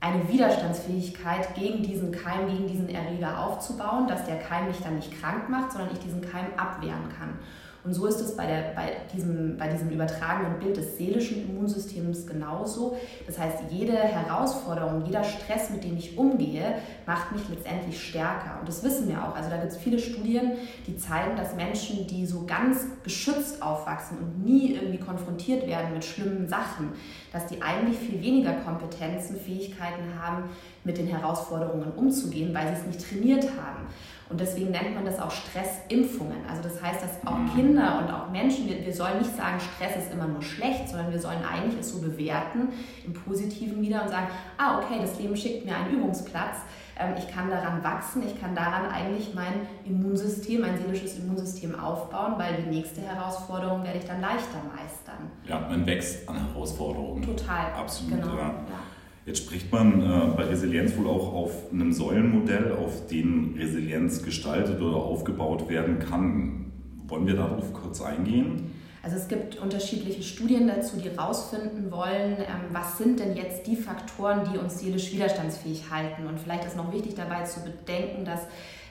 eine 0.00 0.28
Widerstandsfähigkeit 0.28 1.54
gegen 1.54 1.82
diesen 1.82 2.12
Keim, 2.12 2.46
gegen 2.48 2.68
diesen 2.68 2.88
Erreger 2.88 3.44
aufzubauen, 3.44 4.06
dass 4.06 4.24
der 4.26 4.38
Keim 4.38 4.68
mich 4.68 4.80
dann 4.80 4.96
nicht 4.96 5.20
krank 5.20 5.48
macht, 5.48 5.72
sondern 5.72 5.92
ich 5.92 5.98
diesen 5.98 6.20
Keim 6.20 6.46
abwehren 6.56 7.08
kann. 7.18 7.38
Und 7.88 7.94
so 7.94 8.04
ist 8.04 8.20
es 8.20 8.36
bei, 8.36 8.44
der, 8.44 8.74
bei, 8.76 8.98
diesem, 9.14 9.56
bei 9.56 9.66
diesem 9.66 9.88
übertragenen 9.88 10.58
Bild 10.58 10.76
des 10.76 10.98
seelischen 10.98 11.48
Immunsystems 11.48 12.26
genauso. 12.26 12.98
Das 13.26 13.38
heißt, 13.38 13.60
jede 13.70 13.94
Herausforderung, 13.94 15.06
jeder 15.06 15.24
Stress, 15.24 15.70
mit 15.70 15.84
dem 15.84 15.96
ich 15.96 16.18
umgehe, 16.18 16.74
macht 17.06 17.32
mich 17.32 17.48
letztendlich 17.48 17.98
stärker. 18.06 18.58
Und 18.60 18.68
das 18.68 18.82
wissen 18.82 19.08
wir 19.08 19.24
auch. 19.24 19.34
Also 19.34 19.48
da 19.48 19.56
gibt 19.56 19.72
es 19.72 19.78
viele 19.78 19.98
Studien, 19.98 20.52
die 20.86 20.98
zeigen, 20.98 21.34
dass 21.34 21.56
Menschen, 21.56 22.06
die 22.06 22.26
so 22.26 22.44
ganz 22.44 22.84
geschützt 23.04 23.62
aufwachsen 23.62 24.18
und 24.18 24.44
nie 24.44 24.74
irgendwie 24.74 24.98
konfrontiert 24.98 25.66
werden 25.66 25.94
mit 25.94 26.04
schlimmen 26.04 26.46
Sachen, 26.46 26.92
dass 27.32 27.46
die 27.46 27.62
eigentlich 27.62 27.96
viel 27.96 28.20
weniger 28.20 28.52
Kompetenzen, 28.52 29.40
Fähigkeiten 29.40 30.20
haben, 30.20 30.50
mit 30.84 30.98
den 30.98 31.06
Herausforderungen 31.06 31.90
umzugehen, 31.96 32.54
weil 32.54 32.66
sie 32.68 32.82
es 32.82 32.86
nicht 32.86 33.08
trainiert 33.08 33.44
haben. 33.44 33.86
Und 34.30 34.40
deswegen 34.40 34.70
nennt 34.70 34.94
man 34.94 35.04
das 35.04 35.18
auch 35.18 35.30
Stressimpfungen. 35.30 36.38
Also 36.48 36.62
das 36.62 36.82
heißt, 36.82 37.02
dass 37.02 37.26
auch 37.26 37.38
mhm. 37.38 37.54
Kinder 37.54 38.02
und 38.02 38.12
auch 38.12 38.30
Menschen, 38.30 38.68
wir, 38.68 38.84
wir 38.84 38.92
sollen 38.92 39.18
nicht 39.18 39.34
sagen, 39.34 39.58
Stress 39.58 39.96
ist 39.96 40.12
immer 40.12 40.26
nur 40.26 40.42
schlecht, 40.42 40.88
sondern 40.88 41.10
wir 41.10 41.18
sollen 41.18 41.42
eigentlich 41.44 41.80
es 41.80 41.92
so 41.92 42.00
bewerten 42.00 42.68
im 43.06 43.14
Positiven 43.14 43.80
wieder 43.80 44.02
und 44.02 44.10
sagen, 44.10 44.28
ah, 44.58 44.78
okay, 44.78 44.98
das 45.00 45.18
Leben 45.18 45.36
schickt 45.36 45.64
mir 45.64 45.76
einen 45.76 45.94
Übungsplatz. 45.94 46.56
Ähm, 46.98 47.14
ich 47.16 47.32
kann 47.32 47.48
daran 47.48 47.82
wachsen, 47.82 48.22
ich 48.26 48.38
kann 48.40 48.54
daran 48.54 48.90
eigentlich 48.90 49.34
mein 49.34 49.66
Immunsystem, 49.84 50.60
mein 50.60 50.76
seelisches 50.76 51.18
Immunsystem 51.18 51.78
aufbauen, 51.78 52.34
weil 52.36 52.62
die 52.62 52.68
nächste 52.68 53.00
Herausforderung 53.00 53.84
werde 53.84 53.98
ich 53.98 54.04
dann 54.04 54.20
leichter 54.20 54.60
meistern. 54.76 55.30
Ja, 55.46 55.60
man 55.60 55.86
wächst 55.86 56.28
an 56.28 56.48
Herausforderungen. 56.48 57.22
Total. 57.22 57.72
Absolut, 57.72 58.20
genau. 58.20 58.36
ja. 58.36 58.42
ja. 58.42 58.80
Jetzt 59.28 59.44
spricht 59.44 59.70
man 59.70 60.00
äh, 60.00 60.34
bei 60.34 60.44
Resilienz 60.44 60.96
wohl 60.96 61.06
auch 61.06 61.34
auf 61.34 61.70
einem 61.70 61.92
Säulenmodell, 61.92 62.72
auf 62.72 63.08
dem 63.08 63.54
Resilienz 63.58 64.22
gestaltet 64.22 64.80
oder 64.80 64.96
aufgebaut 64.96 65.68
werden 65.68 65.98
kann. 65.98 66.72
Wollen 67.06 67.26
wir 67.26 67.36
darauf 67.36 67.74
kurz 67.74 68.00
eingehen? 68.00 68.72
Also 69.02 69.16
es 69.16 69.28
gibt 69.28 69.58
unterschiedliche 69.58 70.22
Studien 70.22 70.66
dazu, 70.66 70.96
die 70.96 71.10
herausfinden 71.10 71.90
wollen, 71.90 72.38
ähm, 72.38 72.72
was 72.72 72.96
sind 72.96 73.20
denn 73.20 73.36
jetzt 73.36 73.66
die 73.66 73.76
Faktoren, 73.76 74.48
die 74.50 74.56
uns 74.56 74.80
seelisch 74.80 75.12
widerstandsfähig 75.12 75.90
halten. 75.90 76.26
Und 76.26 76.40
vielleicht 76.40 76.64
ist 76.64 76.78
noch 76.78 76.90
wichtig 76.90 77.14
dabei 77.14 77.42
zu 77.42 77.60
bedenken, 77.60 78.24
dass 78.24 78.40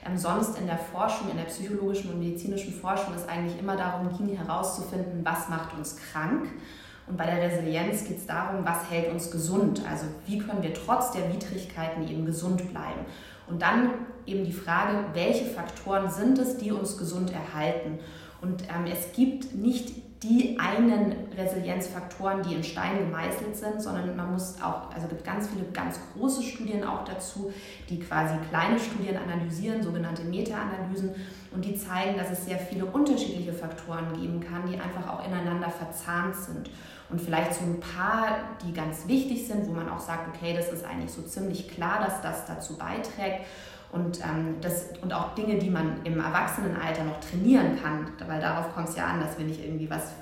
ähm, 0.06 0.16
sonst 0.16 0.56
in 0.56 0.66
der 0.68 0.78
Forschung, 0.78 1.32
in 1.32 1.36
der 1.36 1.46
psychologischen 1.46 2.12
und 2.12 2.20
medizinischen 2.20 2.72
Forschung 2.72 3.12
es 3.16 3.26
eigentlich 3.26 3.58
immer 3.58 3.76
darum 3.76 4.16
ging, 4.16 4.36
herauszufinden, 4.36 5.24
was 5.24 5.48
macht 5.48 5.76
uns 5.76 5.96
krank 5.96 6.46
und 7.08 7.16
bei 7.16 7.26
der 7.26 7.42
Resilienz 7.42 8.04
geht 8.04 8.18
es 8.18 8.26
darum, 8.26 8.64
was 8.64 8.90
hält 8.90 9.10
uns 9.10 9.30
gesund? 9.30 9.82
Also 9.90 10.06
wie 10.26 10.38
können 10.38 10.62
wir 10.62 10.74
trotz 10.74 11.12
der 11.12 11.32
Widrigkeiten 11.32 12.06
eben 12.06 12.26
gesund 12.26 12.70
bleiben? 12.70 13.06
Und 13.46 13.62
dann 13.62 13.90
eben 14.26 14.44
die 14.44 14.52
Frage, 14.52 15.04
welche 15.14 15.46
Faktoren 15.46 16.10
sind 16.10 16.38
es, 16.38 16.58
die 16.58 16.70
uns 16.70 16.98
gesund 16.98 17.32
erhalten? 17.32 17.98
Und 18.42 18.62
ähm, 18.64 18.90
es 18.92 19.12
gibt 19.12 19.54
nicht 19.54 19.94
die 20.22 20.58
einen 20.58 21.14
Resilienzfaktoren, 21.36 22.42
die 22.42 22.54
in 22.54 22.64
Stein 22.64 22.98
gemeißelt 22.98 23.56
sind, 23.56 23.80
sondern 23.80 24.16
man 24.16 24.32
muss 24.32 24.60
auch, 24.60 24.92
also 24.92 25.06
gibt 25.06 25.24
ganz 25.24 25.48
viele 25.48 25.64
ganz 25.66 26.00
große 26.14 26.42
Studien 26.42 26.82
auch 26.82 27.04
dazu, 27.04 27.52
die 27.88 28.00
quasi 28.00 28.34
kleine 28.50 28.80
Studien 28.80 29.16
analysieren, 29.16 29.82
sogenannte 29.82 30.22
Meta-Analysen, 30.22 31.14
und 31.50 31.64
die 31.64 31.76
zeigen, 31.76 32.18
dass 32.18 32.30
es 32.30 32.44
sehr 32.44 32.58
viele 32.58 32.84
unterschiedliche 32.84 33.52
Faktoren 33.52 34.12
geben 34.20 34.40
kann, 34.40 34.70
die 34.70 34.78
einfach 34.78 35.08
auch 35.08 35.26
ineinander 35.26 35.70
verzahnt 35.70 36.36
sind. 36.36 36.70
Und 37.10 37.20
vielleicht 37.20 37.54
so 37.54 37.64
ein 37.64 37.80
paar, 37.80 38.40
die 38.62 38.74
ganz 38.74 39.08
wichtig 39.08 39.46
sind, 39.46 39.66
wo 39.66 39.72
man 39.72 39.88
auch 39.88 40.00
sagt, 40.00 40.28
okay, 40.28 40.54
das 40.54 40.70
ist 40.70 40.84
eigentlich 40.84 41.10
so 41.10 41.22
ziemlich 41.22 41.68
klar, 41.68 42.00
dass 42.04 42.20
das 42.20 42.44
dazu 42.44 42.76
beiträgt. 42.76 43.46
Und, 43.90 44.20
ähm, 44.20 44.56
das, 44.60 44.90
und 45.00 45.12
auch 45.14 45.34
Dinge, 45.34 45.58
die 45.58 45.70
man 45.70 46.04
im 46.04 46.20
Erwachsenenalter 46.20 47.04
noch 47.04 47.20
trainieren 47.20 47.78
kann, 47.82 48.06
weil 48.26 48.40
darauf 48.40 48.74
kommt 48.74 48.88
es 48.90 48.96
ja 48.96 49.06
an, 49.06 49.20
dass 49.20 49.38
wir 49.38 49.46
nicht 49.46 49.64
irgendwie 49.64 49.88
was 49.88 50.12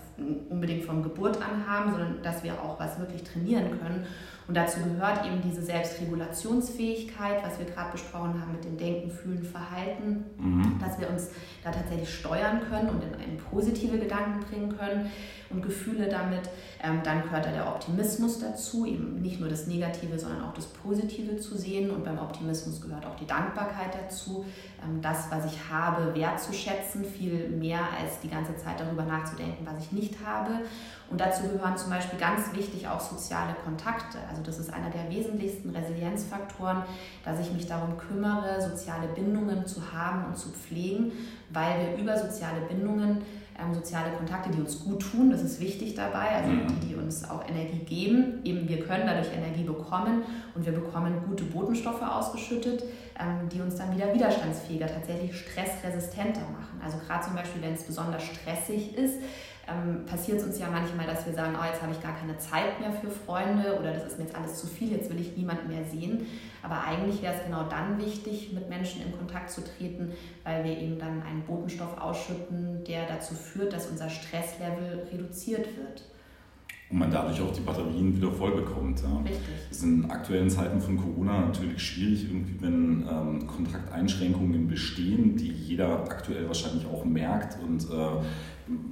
unbedingt 0.49 0.85
von 0.85 1.02
Geburt 1.02 1.37
an 1.37 1.66
haben, 1.68 1.90
sondern 1.90 2.23
dass 2.23 2.42
wir 2.42 2.54
auch 2.54 2.78
was 2.78 2.99
wirklich 2.99 3.23
trainieren 3.25 3.78
können. 3.80 4.06
Und 4.49 4.57
dazu 4.57 4.79
gehört 4.81 5.26
eben 5.26 5.43
diese 5.43 5.62
Selbstregulationsfähigkeit, 5.62 7.43
was 7.43 7.59
wir 7.59 7.67
gerade 7.67 7.91
besprochen 7.91 8.41
haben 8.41 8.53
mit 8.53 8.65
dem 8.65 8.76
Denken, 8.79 9.11
Fühlen, 9.11 9.43
Verhalten, 9.43 10.25
mhm. 10.38 10.79
dass 10.79 11.00
wir 11.00 11.11
uns 11.11 11.31
da 11.65 11.73
tatsächlich 11.73 12.15
steuern 12.15 12.61
können 12.69 12.91
und 12.91 13.03
in, 13.03 13.33
in 13.33 13.38
positive 13.38 13.99
Gedanken 13.99 14.41
bringen 14.41 14.76
können 14.76 15.11
und 15.50 15.62
Gefühle 15.62 16.09
damit. 16.09 16.49
Ähm, 16.83 17.00
dann 17.03 17.23
gehört 17.23 17.47
da 17.47 17.50
der 17.50 17.67
Optimismus 17.67 18.38
dazu, 18.38 18.87
eben 18.87 19.21
nicht 19.21 19.41
nur 19.41 19.49
das 19.49 19.67
Negative, 19.67 20.19
sondern 20.19 20.45
auch 20.45 20.55
das 20.55 20.67
Positive 20.67 21.38
zu 21.38 21.57
sehen. 21.57 21.91
Und 21.91 22.05
beim 22.05 22.19
Optimismus 22.19 22.81
gehört 22.81 23.07
auch 23.07 23.17
die 23.17 23.26
Dankbarkeit 23.26 23.95
dazu, 23.95 24.45
ähm, 24.85 25.00
das, 25.00 25.31
was 25.31 25.47
ich 25.47 25.59
habe, 25.71 26.15
wertzuschätzen, 26.15 27.05
viel 27.05 27.49
mehr 27.49 27.81
als 27.99 28.21
die 28.21 28.29
ganze 28.29 28.57
Zeit 28.57 28.79
darüber 28.79 29.05
nachzudenken, 29.05 29.67
was 29.67 29.85
ich 29.85 29.93
nicht 29.93 30.15
habe. 30.25 30.61
Und 31.09 31.21
dazu 31.21 31.45
gehören 31.45 31.76
zum 31.76 31.91
Beispiel 31.91 32.19
ganz 32.19 32.53
wichtig 32.53 32.88
auch 32.88 33.00
soziale 33.00 33.55
Kontakte. 33.65 34.19
Also 34.29 34.36
das 34.45 34.59
ist 34.59 34.73
einer 34.73 34.90
der 34.90 35.09
wesentlichsten 35.11 35.71
Resilienzfaktoren, 35.71 36.83
dass 37.25 37.40
ich 37.40 37.52
mich 37.52 37.66
darum 37.66 37.97
kümmere, 37.97 38.61
soziale 38.61 39.09
Bindungen 39.09 39.66
zu 39.66 39.93
haben 39.93 40.26
und 40.26 40.37
zu 40.37 40.50
pflegen, 40.50 41.12
weil 41.50 41.97
wir 41.97 42.02
über 42.02 42.19
soziale 42.19 42.61
Bindungen 42.69 43.23
ähm, 43.59 43.75
soziale 43.75 44.11
Kontakte, 44.11 44.50
die 44.50 44.61
uns 44.61 44.85
gut 44.85 45.00
tun, 45.00 45.31
das 45.31 45.43
ist 45.43 45.61
wichtig 45.61 45.95
dabei, 45.95 46.28
also 46.37 46.50
mhm. 46.50 46.66
die, 46.66 46.88
die 46.88 46.95
uns 46.95 47.28
auch 47.28 47.49
Energie 47.49 47.78
geben. 47.78 48.40
Eben 48.45 48.69
wir 48.69 48.81
können 48.81 49.07
dadurch 49.07 49.33
Energie 49.33 49.64
bekommen 49.64 50.23
und 50.55 50.66
wir 50.66 50.73
bekommen 50.73 51.14
gute 51.26 51.45
Botenstoffe 51.45 52.02
ausgeschüttet, 52.02 52.85
ähm, 53.19 53.49
die 53.49 53.61
uns 53.61 53.76
dann 53.76 53.95
wieder 53.95 54.12
widerstandsfähiger, 54.12 54.87
tatsächlich 54.87 55.35
stressresistenter 55.38 56.40
machen. 56.40 56.81
Also 56.85 56.99
gerade 56.99 57.25
zum 57.25 57.35
Beispiel, 57.35 57.62
wenn 57.62 57.73
es 57.73 57.85
besonders 57.85 58.25
stressig 58.25 58.95
ist, 58.97 59.21
ähm, 59.68 60.06
passiert 60.06 60.38
es 60.38 60.44
uns 60.44 60.58
ja 60.58 60.68
manchmal, 60.70 61.06
dass 61.06 61.26
wir 61.26 61.32
sagen, 61.32 61.56
oh, 61.61 61.64
jetzt 61.64 61.82
habe 61.82 61.92
ich 61.92 62.02
gar 62.02 62.16
keine 62.16 62.37
Zeit 62.38 62.78
mehr 62.80 62.92
für 62.92 63.11
Freunde 63.11 63.78
oder 63.78 63.92
das 63.92 64.04
ist 64.06 64.18
mir 64.18 64.25
jetzt 64.25 64.37
alles 64.37 64.61
zu 64.61 64.66
viel, 64.66 64.92
jetzt 64.92 65.11
will 65.11 65.20
ich 65.20 65.37
niemanden 65.37 65.68
mehr 65.68 65.85
sehen. 65.85 66.26
Aber 66.62 66.85
eigentlich 66.85 67.23
wäre 67.23 67.35
es 67.35 67.44
genau 67.44 67.64
dann 67.64 67.99
wichtig, 67.99 68.52
mit 68.52 68.68
Menschen 68.68 69.02
in 69.02 69.16
Kontakt 69.16 69.50
zu 69.50 69.62
treten, 69.62 70.12
weil 70.44 70.64
wir 70.64 70.78
eben 70.78 70.99
dann 70.99 71.23
einen 71.23 71.42
Botenstoff 71.42 72.00
ausschütten, 72.00 72.85
der 72.85 73.06
dazu 73.06 73.35
führt, 73.35 73.73
dass 73.73 73.87
unser 73.87 74.08
Stresslevel 74.08 75.08
reduziert 75.12 75.66
wird 75.76 76.02
und 76.88 76.99
man 76.99 77.11
dadurch 77.11 77.40
auch 77.40 77.52
die 77.52 77.62
Batterien 77.62 78.16
wieder 78.16 78.30
voll 78.30 78.52
bekommt. 78.52 79.02
Ja. 79.02 79.18
Richtig. 79.18 79.40
Das 79.68 79.78
ist 79.78 79.85
in 79.85 80.08
aktuellen 80.08 80.49
Zeiten 80.49 80.80
von 80.80 80.96
Corona 80.96 81.40
natürlich 81.40 81.82
schwierig, 81.82 82.26
irgendwie, 82.30 82.54
wenn 82.61 83.04
ähm, 83.11 83.46
Kontakteinschränkungen 83.46 84.68
bestehen, 84.68 85.37
die 85.37 85.49
jeder 85.49 86.04
aktuell 86.04 86.46
wahrscheinlich 86.46 86.87
auch 86.87 87.04
merkt 87.04 87.58
und 87.61 87.90
äh, 87.90 88.25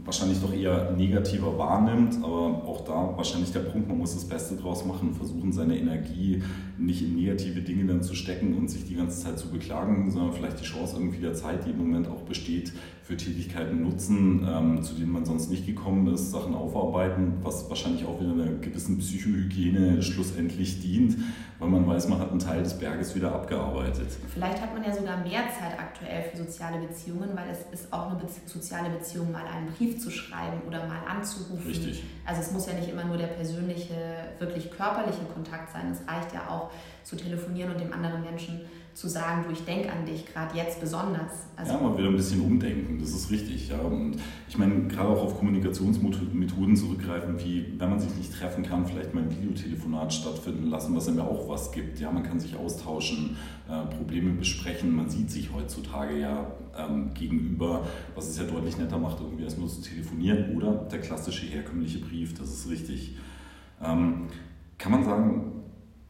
wahrscheinlich 0.04 0.40
doch 0.40 0.52
eher 0.52 0.92
negativer 0.92 1.58
wahrnimmt, 1.58 2.16
aber 2.22 2.62
auch 2.64 2.84
da 2.84 3.12
wahrscheinlich 3.16 3.52
der 3.52 3.60
Punkt, 3.60 3.88
man 3.88 3.98
muss 3.98 4.14
das 4.14 4.24
Beste 4.24 4.56
draus 4.56 4.84
machen, 4.84 5.14
versuchen 5.14 5.52
seine 5.52 5.76
Energie 5.76 6.42
nicht 6.78 7.02
in 7.02 7.16
negative 7.16 7.60
Dinge 7.60 7.86
dann 7.86 8.02
zu 8.02 8.14
stecken 8.14 8.56
und 8.56 8.68
sich 8.68 8.84
die 8.84 8.94
ganze 8.94 9.24
Zeit 9.24 9.38
zu 9.38 9.48
beklagen, 9.50 10.10
sondern 10.10 10.32
vielleicht 10.32 10.60
die 10.60 10.64
Chance 10.64 10.96
irgendwie 10.96 11.20
der 11.20 11.34
Zeit, 11.34 11.66
die 11.66 11.70
im 11.70 11.78
Moment 11.78 12.08
auch 12.08 12.22
besteht, 12.22 12.72
für 13.04 13.16
Tätigkeiten 13.18 13.82
nutzen, 13.82 14.48
ähm, 14.48 14.82
zu 14.82 14.94
denen 14.94 15.12
man 15.12 15.26
sonst 15.26 15.50
nicht 15.50 15.66
gekommen 15.66 16.06
ist, 16.14 16.30
Sachen 16.30 16.54
aufarbeiten, 16.54 17.34
was 17.42 17.68
wahrscheinlich 17.68 18.06
auch 18.06 18.18
wieder 18.18 18.32
einer 18.32 18.52
gewissen 18.60 18.96
Psychohygiene 18.96 20.02
schlussendlich 20.02 20.80
dient, 20.80 21.18
weil 21.58 21.68
man 21.68 21.86
weiß, 21.86 22.08
man 22.08 22.18
hat 22.18 22.30
einen 22.30 22.38
Teil 22.38 22.62
des 22.62 22.78
Berges 22.78 23.14
wieder 23.14 23.32
abgearbeitet. 23.32 24.08
Vielleicht 24.32 24.62
hat 24.62 24.72
man 24.72 24.82
ja 24.84 24.92
sogar 24.94 25.18
mehr 25.18 25.42
Zeit 25.50 25.78
aktuell 25.78 26.22
für 26.30 26.38
soziale 26.38 26.78
Beziehungen, 26.78 27.28
weil 27.34 27.50
es 27.50 27.78
ist 27.78 27.92
auch 27.92 28.10
eine 28.10 28.22
soziale 28.46 28.88
Beziehung, 28.88 29.30
mal 29.30 29.44
einen 29.64 29.74
Brief 29.74 30.00
zu 30.00 30.10
schreiben 30.10 30.60
oder 30.66 30.86
mal 30.86 31.00
anzurufen. 31.08 31.66
Richtig. 31.66 32.02
Also 32.24 32.40
es 32.40 32.52
muss 32.52 32.66
ja 32.66 32.74
nicht 32.74 32.88
immer 32.88 33.04
nur 33.04 33.16
der 33.16 33.26
persönliche, 33.28 33.94
wirklich 34.38 34.70
körperliche 34.70 35.24
Kontakt 35.32 35.72
sein. 35.72 35.90
Es 35.92 36.06
reicht 36.08 36.32
ja 36.32 36.48
auch 36.48 36.70
zu 37.02 37.16
telefonieren 37.16 37.72
und 37.72 37.80
dem 37.80 37.92
anderen 37.92 38.22
Menschen 38.22 38.60
zu 38.94 39.08
sagen, 39.08 39.44
du, 39.46 39.52
ich 39.52 39.64
denke 39.64 39.90
an 39.90 40.06
dich, 40.06 40.24
gerade 40.24 40.56
jetzt 40.56 40.80
besonders. 40.80 41.48
Also 41.56 41.72
ja, 41.72 41.80
mal 41.80 41.98
wieder 41.98 42.08
ein 42.08 42.16
bisschen 42.16 42.40
umdenken, 42.42 42.98
das 43.00 43.10
ist 43.10 43.30
richtig. 43.30 43.68
Ja. 43.68 43.78
Und 43.78 44.16
ich 44.48 44.56
meine, 44.56 44.86
gerade 44.86 45.08
auch 45.08 45.22
auf 45.24 45.38
Kommunikationsmethoden 45.38 46.76
zurückgreifen, 46.76 47.38
wie 47.40 47.74
wenn 47.76 47.90
man 47.90 47.98
sich 47.98 48.14
nicht 48.14 48.32
treffen 48.32 48.62
kann, 48.64 48.86
vielleicht 48.86 49.12
mal 49.12 49.24
ein 49.24 49.30
Videotelefonat 49.30 50.12
stattfinden 50.12 50.68
lassen, 50.70 50.94
was 50.94 51.08
einem 51.08 51.18
ja 51.18 51.24
auch 51.24 51.48
was 51.48 51.72
gibt. 51.72 51.98
Ja, 51.98 52.12
man 52.12 52.22
kann 52.22 52.38
sich 52.38 52.56
austauschen, 52.56 53.36
äh, 53.68 53.94
Probleme 53.96 54.30
besprechen, 54.30 54.94
man 54.94 55.10
sieht 55.10 55.30
sich 55.30 55.52
heutzutage 55.52 56.18
ja 56.20 56.52
ähm, 56.78 57.12
gegenüber, 57.14 57.84
was 58.14 58.28
es 58.28 58.38
ja 58.38 58.44
deutlich 58.44 58.78
netter 58.78 58.98
macht, 58.98 59.20
irgendwie 59.20 59.42
erst 59.42 59.58
nur 59.58 59.68
zu 59.68 59.82
telefonieren 59.82 60.56
oder 60.56 60.72
der 60.72 61.00
klassische 61.00 61.46
herkömmliche 61.46 61.98
Brief, 61.98 62.34
das 62.38 62.48
ist 62.50 62.70
richtig. 62.70 63.16
Ähm, 63.82 64.28
kann 64.78 64.92
man 64.92 65.04
sagen, 65.04 65.63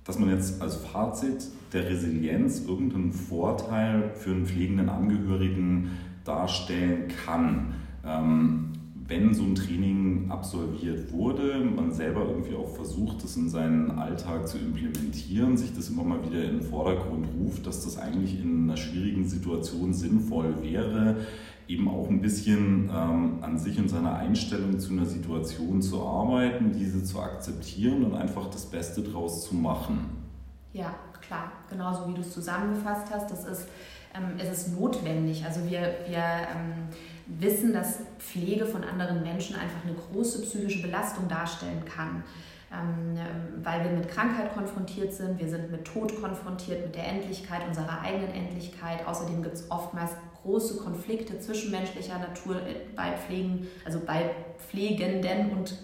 dass 0.05 0.19
man 0.19 0.31
jetzt 0.31 0.61
als 0.61 0.77
Fazit 0.77 1.49
der 1.73 1.89
Resilienz 1.89 2.65
irgendeinen 2.67 3.13
Vorteil 3.13 4.13
für 4.15 4.31
einen 4.31 4.47
pflegenden 4.47 4.89
Angehörigen 4.89 5.91
darstellen 6.25 7.09
kann. 7.25 7.75
Ähm, 8.05 8.71
wenn 9.07 9.35
so 9.35 9.43
ein 9.43 9.55
Training 9.55 10.31
absolviert 10.31 11.13
wurde, 11.13 11.63
man 11.63 11.93
selber 11.93 12.27
irgendwie 12.27 12.55
auch 12.55 12.75
versucht, 12.75 13.23
das 13.23 13.37
in 13.37 13.51
seinen 13.51 13.91
Alltag 13.91 14.49
zu 14.49 14.57
implementieren, 14.57 15.59
sich 15.59 15.75
das 15.75 15.91
immer 15.91 16.05
mal 16.05 16.25
wieder 16.25 16.43
in 16.43 16.61
den 16.61 16.63
Vordergrund 16.63 17.27
ruft, 17.39 17.67
dass 17.67 17.85
das 17.85 17.99
eigentlich 17.99 18.41
in 18.41 18.65
einer 18.65 18.79
schwierigen 18.79 19.29
Situation 19.29 19.93
sinnvoll 19.93 20.55
wäre, 20.63 21.17
eben 21.69 21.89
auch 21.89 22.09
ein 22.09 22.21
bisschen 22.21 22.91
ähm, 22.93 23.39
an 23.41 23.59
sich 23.59 23.79
und 23.79 23.89
seiner 23.89 24.15
Einstellung 24.17 24.79
zu 24.79 24.93
einer 24.93 25.07
Situation 25.07 25.81
zu 25.81 26.03
arbeiten, 26.05 26.73
diese 26.73 27.03
zu 27.03 27.21
akzeptieren 27.21 28.05
und 28.05 28.15
einfach 28.15 28.51
das 28.51 28.67
Beste 28.67 29.03
draus 29.03 29.49
zu 29.49 29.55
machen. 29.55 30.11
Ja, 30.73 30.95
klar, 31.27 31.53
genauso 31.71 32.09
wie 32.09 32.15
du 32.15 32.21
es 32.21 32.33
zusammengefasst 32.33 33.07
hast, 33.11 33.31
das 33.31 33.45
ist, 33.45 33.69
ähm, 34.15 34.39
es 34.39 34.51
ist 34.51 34.79
notwendig. 34.79 35.45
Also 35.45 35.65
wir, 35.65 35.97
wir 36.07 36.19
ähm, 36.19 36.89
wissen, 37.27 37.73
dass 37.73 38.01
Pflege 38.19 38.67
von 38.67 38.85
anderen 38.85 39.23
Menschen 39.23 39.57
einfach 39.57 39.85
eine 39.85 39.95
große 39.95 40.43
psychische 40.43 40.83
Belastung 40.83 41.29
darstellen 41.29 41.85
kann. 41.85 42.25
Ähm, 42.73 43.17
weil 43.63 43.85
wir 43.85 43.91
mit 43.93 44.09
Krankheit 44.09 44.53
konfrontiert 44.53 45.13
sind, 45.13 45.39
wir 45.39 45.49
sind 45.49 45.71
mit 45.71 45.85
Tod 45.85 46.21
konfrontiert, 46.21 46.85
mit 46.85 46.97
der 46.97 47.07
Endlichkeit 47.07 47.61
unserer 47.69 48.01
eigenen 48.01 48.31
Endlichkeit. 48.31 49.07
Außerdem 49.07 49.43
gibt 49.43 49.55
es 49.55 49.71
oftmals 49.71 50.11
große 50.45 50.77
Konflikte 50.77 51.41
zwischenmenschlicher 51.41 52.19
Natur 52.19 52.61
bei 52.95 53.17
Pflegen, 53.17 53.67
also 53.85 54.01
bei 54.05 54.31
Pflegenden 54.69 55.51
und 55.53 55.77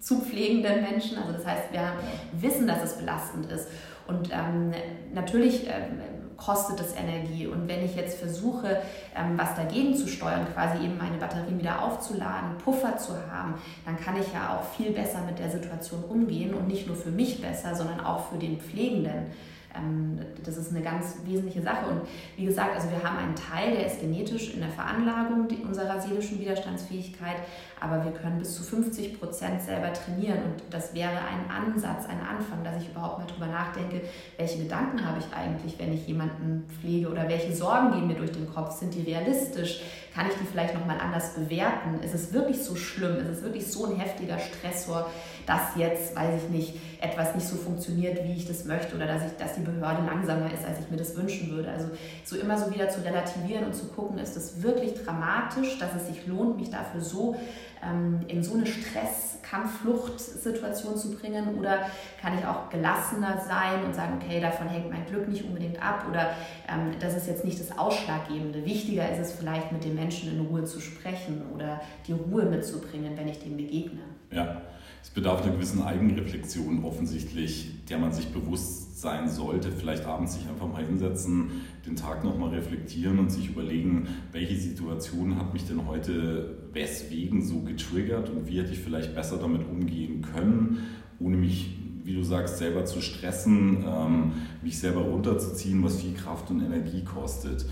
zu 0.00 0.20
pflegenden 0.20 0.82
Menschen. 0.82 1.18
Also 1.18 1.32
das 1.32 1.44
heißt, 1.44 1.72
wir 1.72 1.92
wissen, 2.40 2.66
dass 2.66 2.82
es 2.82 2.98
belastend 2.98 3.50
ist. 3.50 3.68
Und 4.06 4.30
ähm, 4.32 4.72
natürlich 5.12 5.66
ähm, 5.66 6.00
kostet 6.36 6.80
es 6.80 6.94
Energie. 6.94 7.46
Und 7.46 7.66
wenn 7.66 7.84
ich 7.84 7.96
jetzt 7.96 8.18
versuche, 8.18 8.82
ähm, 9.16 9.36
was 9.36 9.54
dagegen 9.56 9.96
zu 9.96 10.06
steuern, 10.06 10.46
quasi 10.54 10.84
eben 10.84 10.96
meine 10.96 11.16
Batterien 11.16 11.58
wieder 11.58 11.82
aufzuladen, 11.82 12.56
Puffer 12.58 12.96
zu 12.98 13.14
haben, 13.30 13.54
dann 13.84 13.98
kann 13.98 14.16
ich 14.20 14.32
ja 14.32 14.56
auch 14.56 14.76
viel 14.76 14.92
besser 14.92 15.22
mit 15.26 15.38
der 15.38 15.50
Situation 15.50 16.04
umgehen 16.04 16.54
und 16.54 16.68
nicht 16.68 16.86
nur 16.86 16.96
für 16.96 17.10
mich 17.10 17.40
besser, 17.40 17.74
sondern 17.74 18.00
auch 18.00 18.30
für 18.30 18.38
den 18.38 18.60
Pflegenden. 18.60 19.32
Ähm, 19.78 20.20
das 20.44 20.56
ist 20.56 20.70
eine 20.70 20.82
ganz 20.82 21.16
wesentliche 21.24 21.62
Sache. 21.62 21.86
Und 21.86 22.02
wie 22.36 22.44
gesagt, 22.44 22.74
also 22.74 22.88
wir 22.90 23.02
haben 23.02 23.18
einen 23.18 23.34
Teil, 23.34 23.72
der 23.72 23.86
ist 23.86 24.00
genetisch 24.00 24.54
in 24.54 24.60
der 24.60 24.70
Veranlagung 24.70 25.48
unserer 25.66 26.00
seelischen 26.00 26.40
Widerstandsfähigkeit, 26.40 27.36
aber 27.80 28.04
wir 28.04 28.12
können 28.12 28.38
bis 28.38 28.56
zu 28.56 28.62
50 28.62 29.20
Prozent 29.20 29.62
selber 29.62 29.92
trainieren. 29.92 30.38
Und 30.44 30.62
das 30.70 30.94
wäre 30.94 31.10
ein 31.10 31.50
Ansatz, 31.50 32.06
ein 32.06 32.20
Anfang, 32.20 32.64
dass 32.64 32.80
ich 32.80 32.88
überhaupt 32.90 33.18
mal 33.18 33.26
drüber 33.26 33.46
nachdenke, 33.46 34.02
welche 34.36 34.62
Gedanken 34.62 35.04
habe 35.04 35.18
ich 35.18 35.36
eigentlich, 35.36 35.78
wenn 35.78 35.92
ich 35.92 36.06
jemanden 36.06 36.64
pflege 36.80 37.08
oder 37.08 37.28
welche 37.28 37.54
Sorgen 37.54 37.92
gehen 37.92 38.06
mir 38.06 38.14
durch 38.14 38.32
den 38.32 38.52
Kopf, 38.52 38.72
sind 38.72 38.94
die 38.94 39.02
realistisch? 39.02 39.80
Kann 40.14 40.26
ich 40.28 40.34
die 40.34 40.46
vielleicht 40.46 40.74
nochmal 40.74 40.98
anders 40.98 41.34
bewerten? 41.34 42.02
Ist 42.02 42.14
es 42.14 42.32
wirklich 42.32 42.62
so 42.64 42.74
schlimm? 42.74 43.18
Ist 43.18 43.28
es 43.28 43.42
wirklich 43.42 43.70
so 43.70 43.84
ein 43.84 43.96
heftiger 43.96 44.38
Stressor, 44.38 45.10
dass 45.46 45.76
jetzt, 45.76 46.14
weiß 46.16 46.42
ich 46.42 46.48
nicht, 46.50 46.74
etwas 47.00 47.34
nicht 47.34 47.46
so 47.46 47.56
funktioniert, 47.56 48.24
wie 48.24 48.32
ich 48.32 48.46
das 48.46 48.64
möchte 48.64 48.96
oder 48.96 49.06
dass, 49.06 49.22
ich, 49.24 49.36
dass 49.38 49.54
die 49.54 49.60
Behörde 49.60 50.04
langsamer 50.04 50.52
ist, 50.52 50.64
als 50.64 50.80
ich 50.80 50.90
mir 50.90 50.96
das 50.96 51.16
wünschen 51.16 51.50
würde? 51.50 51.70
Also 51.70 51.88
so 52.24 52.36
immer 52.36 52.58
so 52.58 52.72
wieder 52.74 52.88
zu 52.88 53.04
relativieren 53.04 53.66
und 53.66 53.74
zu 53.74 53.86
gucken, 53.86 54.18
ist 54.18 54.36
es 54.36 54.62
wirklich 54.62 54.94
dramatisch, 54.94 55.78
dass 55.78 55.94
es 55.94 56.08
sich 56.08 56.26
lohnt, 56.26 56.56
mich 56.56 56.70
dafür 56.70 57.00
so 57.00 57.36
ähm, 57.82 58.20
in 58.28 58.42
so 58.42 58.54
eine 58.54 58.66
Stress-, 58.66 59.38
Kampf-Flucht-Situation 59.42 60.96
zu 60.96 61.14
bringen? 61.14 61.56
Oder 61.58 61.90
kann 62.20 62.38
ich 62.38 62.44
auch 62.44 62.68
gelassener 62.70 63.40
sein 63.46 63.84
und 63.84 63.94
sagen, 63.94 64.20
okay, 64.20 64.40
davon 64.40 64.68
hängt 64.68 64.90
mein 64.90 65.06
Glück 65.06 65.28
nicht 65.28 65.44
unbedingt 65.44 65.82
ab 65.82 66.06
oder 66.10 66.30
ähm, 66.68 66.92
das 67.00 67.16
ist 67.16 67.26
jetzt 67.26 67.44
nicht 67.44 67.60
das 67.60 67.76
Ausschlaggebende. 67.76 68.64
Wichtiger 68.64 69.10
ist 69.10 69.18
es 69.18 69.32
vielleicht, 69.32 69.72
mit 69.72 69.84
dem 69.84 69.94
Menschen 69.94 70.32
in 70.32 70.46
Ruhe 70.46 70.64
zu 70.64 70.80
sprechen 70.80 71.42
oder 71.54 71.80
die 72.06 72.12
Ruhe 72.12 72.44
mitzubringen, 72.44 73.16
wenn 73.16 73.28
ich 73.28 73.38
dem 73.38 73.56
begegne. 73.56 74.00
Ja, 74.30 74.62
es 75.02 75.10
bedarf 75.10 75.42
einer 75.42 75.52
gewissen 75.52 75.82
Eigenreflexion 75.84 76.84
offensichtlich, 76.84 77.84
der 77.88 77.98
man 77.98 78.12
sich 78.12 78.32
bewusst 78.32 79.00
sein 79.00 79.28
sollte. 79.28 79.70
Vielleicht 79.70 80.04
abends 80.04 80.34
sich 80.34 80.48
einfach 80.48 80.66
mal 80.66 80.84
hinsetzen, 80.84 81.62
den 81.86 81.94
Tag 81.94 82.24
nochmal 82.24 82.50
reflektieren 82.50 83.20
und 83.20 83.30
sich 83.30 83.50
überlegen, 83.50 84.08
welche 84.32 84.56
Situation 84.56 85.36
hat 85.36 85.52
mich 85.52 85.64
denn 85.66 85.86
heute 85.86 86.56
weswegen 86.76 87.42
so 87.42 87.62
getriggert 87.62 88.30
und 88.30 88.46
wie 88.46 88.60
hätte 88.60 88.72
ich 88.72 88.78
vielleicht 88.78 89.14
besser 89.14 89.38
damit 89.38 89.62
umgehen 89.68 90.22
können, 90.22 90.78
ohne 91.18 91.36
mich, 91.36 91.76
wie 92.04 92.14
du 92.14 92.22
sagst, 92.22 92.58
selber 92.58 92.84
zu 92.84 93.00
stressen, 93.00 93.84
ähm, 93.84 94.32
mich 94.62 94.78
selber 94.78 95.00
runterzuziehen, 95.00 95.82
was 95.82 96.00
viel 96.00 96.14
Kraft 96.14 96.50
und 96.50 96.60
Energie 96.60 97.02
kostet 97.02 97.66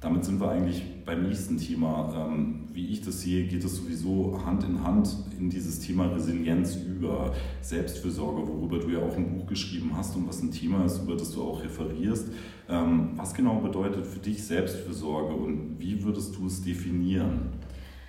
damit 0.00 0.24
sind 0.24 0.40
wir 0.40 0.50
eigentlich 0.50 0.82
beim 1.04 1.24
nächsten 1.24 1.56
Thema. 1.56 2.28
Ähm, 2.28 2.66
wie 2.72 2.86
ich 2.88 3.00
das 3.02 3.22
sehe, 3.22 3.44
geht 3.46 3.64
es 3.64 3.76
sowieso 3.76 4.40
Hand 4.44 4.62
in 4.64 4.84
Hand 4.84 5.16
in 5.38 5.48
dieses 5.48 5.80
Thema 5.80 6.06
Resilienz 6.06 6.76
über 6.76 7.32
Selbstfürsorge, 7.62 8.46
worüber 8.46 8.78
du 8.78 8.90
ja 8.90 9.00
auch 9.00 9.16
ein 9.16 9.36
Buch 9.36 9.46
geschrieben 9.46 9.92
hast 9.96 10.14
und 10.14 10.28
was 10.28 10.42
ein 10.42 10.52
Thema 10.52 10.84
ist, 10.84 11.02
über 11.02 11.16
das 11.16 11.32
du 11.32 11.42
auch 11.42 11.62
referierst. 11.62 12.28
Ähm, 12.68 13.10
was 13.16 13.32
genau 13.34 13.56
bedeutet 13.60 14.06
für 14.06 14.18
dich 14.18 14.44
Selbstfürsorge 14.44 15.34
und 15.34 15.76
wie 15.78 16.02
würdest 16.04 16.36
du 16.36 16.46
es 16.46 16.62
definieren? 16.62 17.50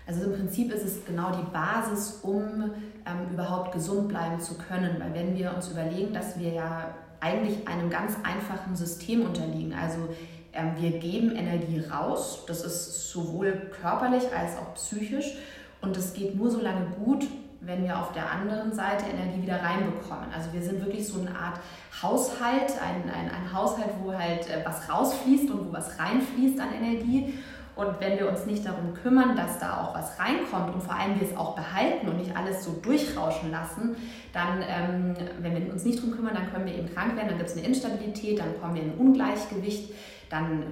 Also 0.07 0.23
im 0.23 0.33
Prinzip 0.33 0.71
ist 0.73 0.85
es 0.85 1.05
genau 1.05 1.31
die 1.31 1.51
Basis, 1.51 2.19
um 2.23 2.71
ähm, 3.05 3.33
überhaupt 3.33 3.73
gesund 3.73 4.07
bleiben 4.07 4.39
zu 4.39 4.57
können. 4.57 4.95
Weil 4.99 5.13
wenn 5.13 5.37
wir 5.37 5.53
uns 5.53 5.67
überlegen, 5.69 6.13
dass 6.13 6.39
wir 6.39 6.53
ja 6.53 6.95
eigentlich 7.19 7.67
einem 7.67 7.89
ganz 7.89 8.15
einfachen 8.23 8.75
System 8.75 9.25
unterliegen, 9.25 9.73
also 9.73 10.07
ähm, 10.53 10.71
wir 10.77 10.91
geben 10.99 11.35
Energie 11.35 11.81
raus. 11.81 12.43
Das 12.47 12.63
ist 12.63 13.11
sowohl 13.11 13.69
körperlich 13.81 14.23
als 14.35 14.57
auch 14.57 14.73
psychisch. 14.75 15.37
Und 15.81 15.95
es 15.95 16.13
geht 16.13 16.35
nur 16.35 16.49
so 16.49 16.59
lange 16.59 16.87
gut, 17.03 17.27
wenn 17.61 17.83
wir 17.83 17.99
auf 17.99 18.11
der 18.11 18.31
anderen 18.31 18.73
Seite 18.73 19.05
Energie 19.05 19.41
wieder 19.43 19.61
reinbekommen. 19.61 20.27
Also 20.35 20.53
wir 20.53 20.61
sind 20.61 20.83
wirklich 20.83 21.07
so 21.07 21.19
eine 21.19 21.37
Art 21.37 21.59
Haushalt, 22.01 22.71
ein, 22.81 23.09
ein, 23.09 23.29
ein 23.29 23.53
Haushalt, 23.53 23.89
wo 24.01 24.13
halt 24.13 24.49
äh, 24.49 24.63
was 24.63 24.89
rausfließt 24.89 25.49
und 25.51 25.67
wo 25.67 25.73
was 25.73 25.99
reinfließt 25.99 26.59
an 26.59 26.69
Energie. 26.73 27.33
Und 27.77 27.99
wenn 27.99 28.17
wir 28.17 28.27
uns 28.27 28.45
nicht 28.47 28.65
darum 28.65 28.95
kümmern, 28.95 29.35
dass 29.35 29.59
da 29.59 29.81
auch 29.81 29.93
was 29.93 30.19
reinkommt 30.19 30.73
und 30.73 30.81
vor 30.81 30.95
allem 30.95 31.19
wir 31.19 31.27
es 31.27 31.37
auch 31.37 31.55
behalten 31.55 32.07
und 32.07 32.17
nicht 32.17 32.35
alles 32.35 32.65
so 32.65 32.71
durchrauschen 32.81 33.51
lassen, 33.51 33.95
dann, 34.33 34.63
ähm, 34.67 35.13
wenn 35.41 35.55
wir 35.55 35.71
uns 35.71 35.85
nicht 35.85 35.99
darum 35.99 36.11
kümmern, 36.11 36.33
dann 36.33 36.51
können 36.51 36.65
wir 36.65 36.73
eben 36.73 36.91
krank 36.93 37.15
werden, 37.15 37.29
dann 37.29 37.37
gibt 37.37 37.49
es 37.49 37.55
eine 37.55 37.67
Instabilität, 37.67 38.39
dann 38.39 38.59
kommen 38.59 38.75
wir 38.75 38.81
in 38.81 38.91
ein 38.93 38.97
Ungleichgewicht, 38.97 39.93
dann 40.29 40.63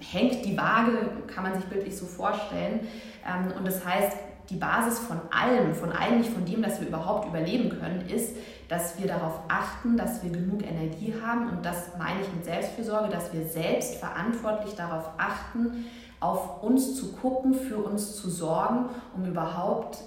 hängt 0.00 0.44
die 0.44 0.56
Waage, 0.56 1.10
kann 1.26 1.44
man 1.44 1.54
sich 1.54 1.64
bildlich 1.66 1.96
so 1.96 2.06
vorstellen. 2.06 2.80
Ähm, 3.26 3.52
und 3.56 3.66
das 3.66 3.84
heißt, 3.84 4.16
die 4.50 4.56
Basis 4.56 4.98
von 5.00 5.20
allem, 5.30 5.74
von 5.74 5.92
eigentlich 5.92 6.30
von 6.30 6.44
dem, 6.46 6.62
dass 6.62 6.80
wir 6.80 6.88
überhaupt 6.88 7.28
überleben 7.28 7.68
können, 7.78 8.08
ist, 8.08 8.34
dass 8.68 8.98
wir 8.98 9.06
darauf 9.06 9.40
achten, 9.48 9.96
dass 9.96 10.22
wir 10.22 10.30
genug 10.30 10.62
Energie 10.62 11.14
haben. 11.22 11.50
Und 11.50 11.64
das 11.64 11.90
meine 11.98 12.20
ich 12.22 12.32
mit 12.32 12.44
Selbstfürsorge, 12.44 13.10
dass 13.10 13.32
wir 13.32 13.44
selbst 13.44 13.96
verantwortlich 13.96 14.74
darauf 14.74 15.10
achten, 15.18 15.84
auf 16.20 16.62
uns 16.62 16.96
zu 16.96 17.12
gucken, 17.12 17.54
für 17.54 17.78
uns 17.78 18.16
zu 18.16 18.28
sorgen, 18.28 18.90
um 19.14 19.24
überhaupt 19.24 19.98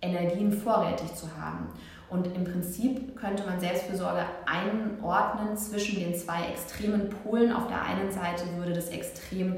Energien 0.00 0.52
vorrätig 0.52 1.14
zu 1.14 1.26
haben. 1.40 1.68
Und 2.10 2.26
im 2.26 2.44
Prinzip 2.44 3.16
könnte 3.16 3.44
man 3.44 3.58
Selbstfürsorge 3.58 4.24
einordnen 4.46 5.56
zwischen 5.56 5.98
den 5.98 6.14
zwei 6.14 6.46
extremen 6.48 7.08
Polen. 7.10 7.52
Auf 7.52 7.66
der 7.66 7.82
einen 7.82 8.12
Seite 8.12 8.44
würde 8.56 8.72
das 8.72 8.88
Extrem 8.88 9.56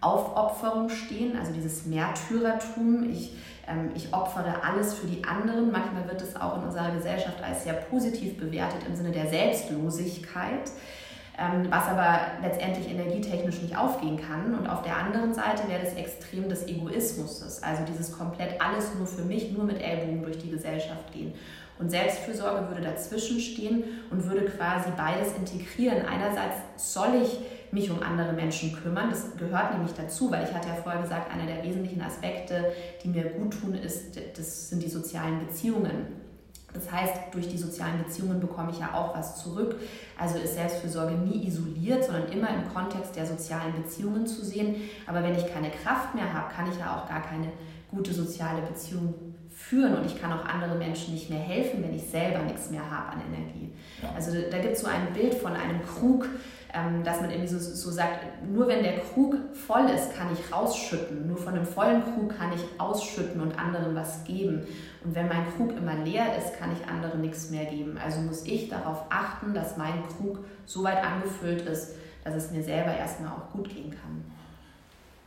Aufopferung 0.00 0.88
stehen, 0.88 1.36
also 1.36 1.52
dieses 1.52 1.86
Märtyrertum. 1.86 3.10
Ich 3.10 3.36
ähm, 3.68 3.90
ich 3.94 4.12
opfere 4.12 4.62
alles 4.62 4.94
für 4.94 5.06
die 5.06 5.24
anderen. 5.24 5.70
Manchmal 5.70 6.08
wird 6.08 6.22
es 6.22 6.36
auch 6.36 6.56
in 6.56 6.64
unserer 6.64 6.90
Gesellschaft 6.90 7.42
als 7.42 7.64
sehr 7.64 7.74
positiv 7.74 8.38
bewertet 8.38 8.80
im 8.86 8.96
Sinne 8.96 9.12
der 9.12 9.28
Selbstlosigkeit, 9.28 10.70
was 11.70 11.86
aber 11.86 12.18
letztendlich 12.42 12.90
energietechnisch 12.90 13.62
nicht 13.62 13.76
aufgehen 13.76 14.20
kann. 14.20 14.58
Und 14.58 14.66
auf 14.66 14.82
der 14.82 14.96
anderen 14.96 15.32
Seite 15.32 15.68
wäre 15.68 15.84
das 15.84 15.94
Extrem 15.94 16.48
des 16.48 16.66
Egoismus, 16.66 17.62
also 17.62 17.82
dieses 17.84 18.16
komplett 18.16 18.60
alles 18.60 18.94
nur 18.96 19.06
für 19.06 19.22
mich, 19.22 19.52
nur 19.52 19.64
mit 19.64 19.80
Ellbogen 19.80 20.22
durch 20.22 20.38
die 20.38 20.50
Gesellschaft 20.50 21.12
gehen. 21.12 21.32
Und 21.78 21.90
Selbstfürsorge 21.90 22.68
würde 22.68 22.82
dazwischen 22.82 23.38
stehen 23.38 23.84
und 24.10 24.28
würde 24.28 24.46
quasi 24.46 24.90
beides 24.96 25.36
integrieren. 25.36 26.06
Einerseits 26.06 26.56
soll 26.76 27.22
ich 27.22 27.38
mich 27.70 27.88
um 27.90 28.02
andere 28.02 28.32
Menschen 28.32 28.72
kümmern. 28.72 29.10
Das 29.10 29.36
gehört 29.36 29.74
nämlich 29.74 29.92
dazu, 29.92 30.30
weil 30.32 30.44
ich 30.44 30.52
hatte 30.52 30.68
ja 30.68 30.74
vorher 30.74 31.02
gesagt, 31.02 31.32
einer 31.32 31.46
der 31.46 31.62
wesentlichen 31.62 32.02
Aspekte, 32.02 32.72
die 33.04 33.08
mir 33.08 33.24
gut 33.24 33.60
tun, 33.60 33.74
ist, 33.74 34.18
das 34.36 34.70
sind 34.70 34.82
die 34.82 34.88
sozialen 34.88 35.38
Beziehungen. 35.38 36.17
Das 36.74 36.92
heißt, 36.92 37.14
durch 37.32 37.48
die 37.48 37.56
sozialen 37.56 37.98
Beziehungen 38.04 38.40
bekomme 38.40 38.70
ich 38.70 38.78
ja 38.78 38.92
auch 38.92 39.16
was 39.16 39.42
zurück. 39.42 39.76
Also 40.18 40.38
ist 40.38 40.54
Selbstfürsorge 40.54 41.14
nie 41.14 41.46
isoliert, 41.46 42.04
sondern 42.04 42.28
immer 42.28 42.48
im 42.50 42.68
Kontext 42.72 43.16
der 43.16 43.26
sozialen 43.26 43.72
Beziehungen 43.82 44.26
zu 44.26 44.44
sehen. 44.44 44.76
Aber 45.06 45.22
wenn 45.22 45.34
ich 45.34 45.52
keine 45.52 45.70
Kraft 45.70 46.14
mehr 46.14 46.32
habe, 46.32 46.52
kann 46.52 46.70
ich 46.70 46.78
ja 46.78 46.96
auch 46.96 47.08
gar 47.08 47.22
keine 47.22 47.48
gute 47.90 48.12
soziale 48.12 48.60
Beziehung 48.62 49.14
führen 49.48 49.96
und 49.96 50.06
ich 50.06 50.20
kann 50.20 50.32
auch 50.32 50.44
anderen 50.44 50.78
Menschen 50.78 51.14
nicht 51.14 51.30
mehr 51.30 51.40
helfen, 51.40 51.82
wenn 51.82 51.94
ich 51.94 52.04
selber 52.04 52.40
nichts 52.40 52.70
mehr 52.70 52.88
habe 52.88 53.12
an 53.12 53.22
Energie. 53.32 53.72
Also 54.14 54.30
da 54.50 54.58
gibt 54.58 54.74
es 54.74 54.82
so 54.82 54.86
ein 54.86 55.12
Bild 55.12 55.34
von 55.34 55.52
einem 55.52 55.80
Krug, 55.82 56.28
ähm, 56.74 57.02
dass 57.02 57.20
man 57.20 57.30
irgendwie 57.30 57.48
so, 57.48 57.58
so 57.58 57.90
sagt, 57.90 58.20
nur 58.46 58.68
wenn 58.68 58.82
der 58.82 58.98
Krug 59.00 59.36
voll 59.54 59.88
ist, 59.88 60.14
kann 60.14 60.28
ich 60.32 60.52
rausschütten. 60.52 61.26
Nur 61.26 61.36
von 61.36 61.54
einem 61.54 61.64
vollen 61.64 62.02
Krug 62.02 62.36
kann 62.36 62.52
ich 62.52 62.62
ausschütten 62.78 63.40
und 63.40 63.58
anderen 63.58 63.94
was 63.94 64.24
geben. 64.24 64.66
Und 65.04 65.14
wenn 65.14 65.28
mein 65.28 65.46
Krug 65.56 65.76
immer 65.76 65.96
leer 66.04 66.36
ist, 66.36 66.58
kann 66.58 66.70
ich 66.72 66.86
anderen 66.86 67.22
nichts 67.22 67.50
mehr 67.50 67.64
geben. 67.64 67.98
Also 68.04 68.20
muss 68.20 68.44
ich 68.44 68.68
darauf 68.68 69.04
achten, 69.08 69.54
dass 69.54 69.76
mein 69.76 70.02
Krug 70.16 70.40
so 70.66 70.84
weit 70.84 71.02
angefüllt 71.02 71.62
ist, 71.62 71.94
dass 72.24 72.34
es 72.34 72.50
mir 72.50 72.62
selber 72.62 72.94
erstmal 72.94 73.30
auch 73.30 73.50
gut 73.52 73.68
gehen 73.68 73.90
kann 73.90 74.24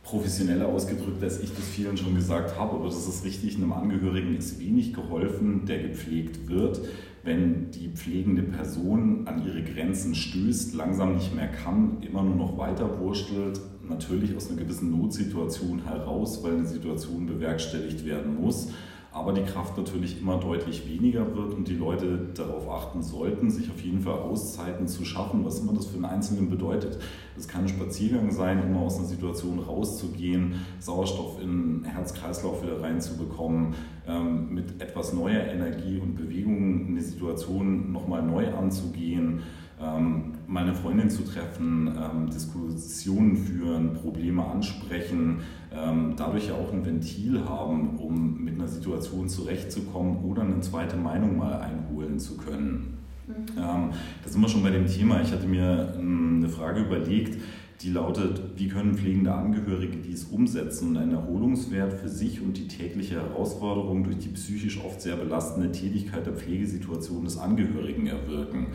professioneller 0.02 0.66
ausgedrückt, 0.66 1.22
als 1.22 1.40
ich 1.40 1.54
das 1.54 1.64
vielen 1.64 1.96
schon 1.96 2.14
gesagt 2.14 2.58
habe, 2.58 2.74
aber 2.74 2.86
das 2.86 3.06
ist 3.06 3.24
richtig, 3.24 3.56
einem 3.56 3.72
Angehörigen 3.72 4.36
ist 4.36 4.58
wenig 4.58 4.92
geholfen, 4.92 5.64
der 5.64 5.78
gepflegt 5.78 6.48
wird, 6.48 6.80
wenn 7.24 7.70
die 7.70 7.88
pflegende 7.88 8.42
Person 8.42 9.26
an 9.26 9.46
ihre 9.46 9.62
Grenzen 9.62 10.14
stößt, 10.14 10.74
langsam 10.74 11.14
nicht 11.14 11.34
mehr 11.34 11.48
kann, 11.48 11.98
immer 12.02 12.22
nur 12.22 12.34
noch 12.36 12.58
weiter 12.58 12.98
wurstelt, 12.98 13.60
natürlich 13.88 14.34
aus 14.36 14.48
einer 14.48 14.58
gewissen 14.58 14.90
Notsituation 14.90 15.84
heraus, 15.84 16.42
weil 16.42 16.54
eine 16.54 16.66
Situation 16.66 17.26
bewerkstelligt 17.26 18.04
werden 18.04 18.40
muss 18.40 18.68
aber 19.12 19.32
die 19.32 19.42
Kraft 19.42 19.76
natürlich 19.76 20.20
immer 20.20 20.38
deutlich 20.38 20.88
weniger 20.88 21.36
wird 21.36 21.52
und 21.54 21.68
die 21.68 21.74
Leute 21.74 22.30
darauf 22.34 22.68
achten 22.70 23.02
sollten, 23.02 23.50
sich 23.50 23.70
auf 23.70 23.80
jeden 23.82 24.00
Fall 24.00 24.14
Auszeiten 24.14 24.88
zu 24.88 25.04
schaffen, 25.04 25.44
was 25.44 25.60
immer 25.60 25.74
das 25.74 25.86
für 25.86 25.96
einen 25.96 26.06
Einzelnen 26.06 26.48
bedeutet. 26.48 26.98
Das 27.36 27.46
kann 27.46 27.62
ein 27.62 27.68
Spaziergang 27.68 28.30
sein, 28.30 28.62
um 28.62 28.76
aus 28.78 28.98
einer 28.98 29.06
Situation 29.06 29.58
rauszugehen, 29.58 30.54
Sauerstoff 30.78 31.42
in 31.42 31.82
den 31.82 31.84
Herz-Kreislauf 31.84 32.62
wieder 32.62 32.80
reinzubekommen, 32.80 33.74
ähm, 34.06 34.54
mit 34.54 34.80
etwas 34.80 35.12
neuer 35.12 35.44
Energie 35.44 35.98
und 35.98 36.16
Bewegung 36.16 36.86
eine 36.88 37.02
Situation 37.02 37.92
nochmal 37.92 38.22
neu 38.22 38.52
anzugehen 38.54 39.42
ähm, 39.82 40.34
meine 40.46 40.74
Freundin 40.74 41.10
zu 41.10 41.24
treffen, 41.24 41.88
ähm, 41.88 42.30
Diskussionen 42.30 43.36
führen, 43.36 43.94
Probleme 43.94 44.44
ansprechen, 44.44 45.38
ähm, 45.72 46.14
dadurch 46.16 46.48
ja 46.48 46.54
auch 46.54 46.72
ein 46.72 46.84
Ventil 46.84 47.44
haben, 47.48 47.98
um 47.98 48.42
mit 48.42 48.54
einer 48.54 48.68
Situation 48.68 49.28
zurechtzukommen 49.28 50.24
oder 50.24 50.42
eine 50.42 50.60
zweite 50.60 50.96
Meinung 50.96 51.36
mal 51.36 51.60
einholen 51.60 52.18
zu 52.18 52.36
können. 52.36 52.98
Mhm. 53.26 53.34
Ähm, 53.56 53.90
da 54.22 54.28
sind 54.30 54.40
wir 54.40 54.48
schon 54.48 54.62
bei 54.62 54.70
dem 54.70 54.86
Thema. 54.86 55.20
Ich 55.22 55.32
hatte 55.32 55.46
mir 55.46 55.94
ähm, 55.98 56.36
eine 56.38 56.48
Frage 56.48 56.82
überlegt, 56.82 57.38
die 57.82 57.90
lautet, 57.90 58.40
wie 58.56 58.68
können 58.68 58.94
pflegende 58.94 59.34
Angehörige 59.34 59.96
dies 59.96 60.24
umsetzen 60.24 60.90
und 60.90 60.96
einen 60.98 61.12
Erholungswert 61.12 61.92
für 61.92 62.08
sich 62.08 62.40
und 62.40 62.56
die 62.56 62.68
tägliche 62.68 63.16
Herausforderung 63.16 64.04
durch 64.04 64.18
die 64.18 64.28
psychisch 64.28 64.78
oft 64.84 65.00
sehr 65.00 65.16
belastende 65.16 65.72
Tätigkeit 65.72 66.24
der 66.24 66.34
Pflegesituation 66.34 67.24
des 67.24 67.38
Angehörigen 67.38 68.06
erwirken? 68.06 68.68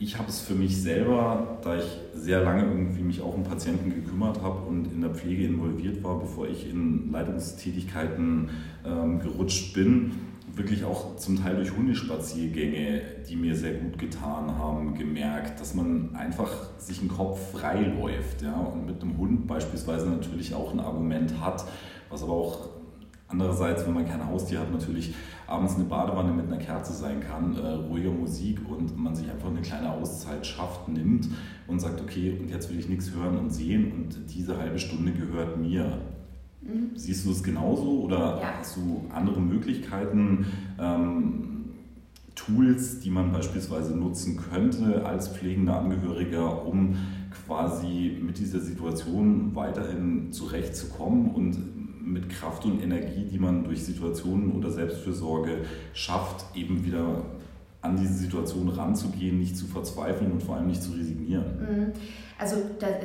Ich 0.00 0.16
habe 0.16 0.28
es 0.28 0.40
für 0.40 0.54
mich 0.54 0.80
selber, 0.80 1.58
da 1.62 1.76
ich 1.76 1.98
sehr 2.14 2.42
lange 2.42 2.62
irgendwie 2.62 3.02
mich 3.02 3.20
auch 3.20 3.34
um 3.34 3.42
Patienten 3.42 3.90
gekümmert 3.92 4.40
habe 4.42 4.60
und 4.68 4.92
in 4.92 5.00
der 5.00 5.10
Pflege 5.10 5.44
involviert 5.44 6.02
war, 6.04 6.20
bevor 6.20 6.46
ich 6.46 6.70
in 6.70 7.10
Leitungstätigkeiten 7.10 8.50
ähm, 8.86 9.18
gerutscht 9.18 9.74
bin, 9.74 10.12
wirklich 10.54 10.84
auch 10.84 11.16
zum 11.16 11.42
Teil 11.42 11.56
durch 11.56 11.76
Hundespaziergänge, 11.76 13.02
die 13.28 13.36
mir 13.36 13.56
sehr 13.56 13.74
gut 13.74 13.98
getan 13.98 14.56
haben, 14.56 14.94
gemerkt, 14.94 15.60
dass 15.60 15.74
man 15.74 16.14
einfach 16.14 16.50
sich 16.78 17.00
einen 17.00 17.08
Kopf 17.08 17.52
frei 17.52 17.80
läuft 18.00 18.42
ja, 18.42 18.54
und 18.54 18.86
mit 18.86 19.02
einem 19.02 19.18
Hund 19.18 19.46
beispielsweise 19.48 20.08
natürlich 20.08 20.54
auch 20.54 20.72
ein 20.72 20.80
Argument 20.80 21.40
hat, 21.40 21.64
was 22.08 22.22
aber 22.22 22.32
auch 22.32 22.68
andererseits, 23.26 23.84
wenn 23.86 23.94
man 23.94 24.08
kein 24.08 24.24
Haustier 24.26 24.60
hat, 24.60 24.72
natürlich 24.72 25.14
abends 25.48 25.76
eine 25.76 25.84
Badewanne 25.84 26.32
mit 26.32 26.46
einer 26.46 26.58
Kerze 26.58 26.92
sein 26.92 27.20
kann, 27.20 27.56
äh, 27.56 27.66
ruhige 27.66 28.10
Musik 28.10 28.60
und 28.68 28.96
man 28.98 29.14
sich 29.16 29.30
einfach 29.30 29.48
eine 29.48 29.62
kleine 29.62 29.90
Auszeit 29.90 30.46
schafft, 30.46 30.88
nimmt 30.88 31.28
und 31.66 31.80
sagt, 31.80 32.00
okay, 32.00 32.36
und 32.38 32.50
jetzt 32.50 32.70
will 32.70 32.78
ich 32.78 32.88
nichts 32.88 33.12
hören 33.14 33.38
und 33.38 33.50
sehen 33.50 33.92
und 33.92 34.34
diese 34.34 34.58
halbe 34.58 34.78
Stunde 34.78 35.12
gehört 35.12 35.56
mir. 35.56 35.98
Mhm. 36.60 36.90
Siehst 36.94 37.24
du 37.24 37.30
es 37.30 37.42
genauso 37.42 38.02
oder 38.02 38.40
ja. 38.40 38.54
hast 38.58 38.76
du 38.76 39.06
andere 39.10 39.40
Möglichkeiten, 39.40 40.46
ähm, 40.78 41.54
Tools, 42.34 43.00
die 43.00 43.10
man 43.10 43.32
beispielsweise 43.32 43.96
nutzen 43.96 44.36
könnte 44.36 45.04
als 45.04 45.28
pflegender 45.28 45.80
Angehöriger, 45.80 46.66
um 46.66 46.94
quasi 47.46 48.16
mit 48.22 48.38
dieser 48.38 48.60
Situation 48.60 49.54
weiterhin 49.54 50.30
zurechtzukommen 50.30 51.30
und 51.32 51.56
mit 52.12 52.28
Kraft 52.30 52.64
und 52.64 52.82
Energie, 52.82 53.24
die 53.30 53.38
man 53.38 53.64
durch 53.64 53.84
Situationen 53.84 54.52
oder 54.52 54.70
Selbstfürsorge 54.70 55.58
schafft, 55.92 56.44
eben 56.56 56.84
wieder 56.84 57.22
an 57.80 57.96
diese 57.96 58.14
Situation 58.14 58.68
ranzugehen, 58.68 59.38
nicht 59.38 59.56
zu 59.56 59.66
verzweifeln 59.66 60.32
und 60.32 60.42
vor 60.42 60.56
allem 60.56 60.66
nicht 60.66 60.82
zu 60.82 60.92
resignieren. 60.92 61.44
Mhm. 61.60 61.92
Also, 62.38 62.56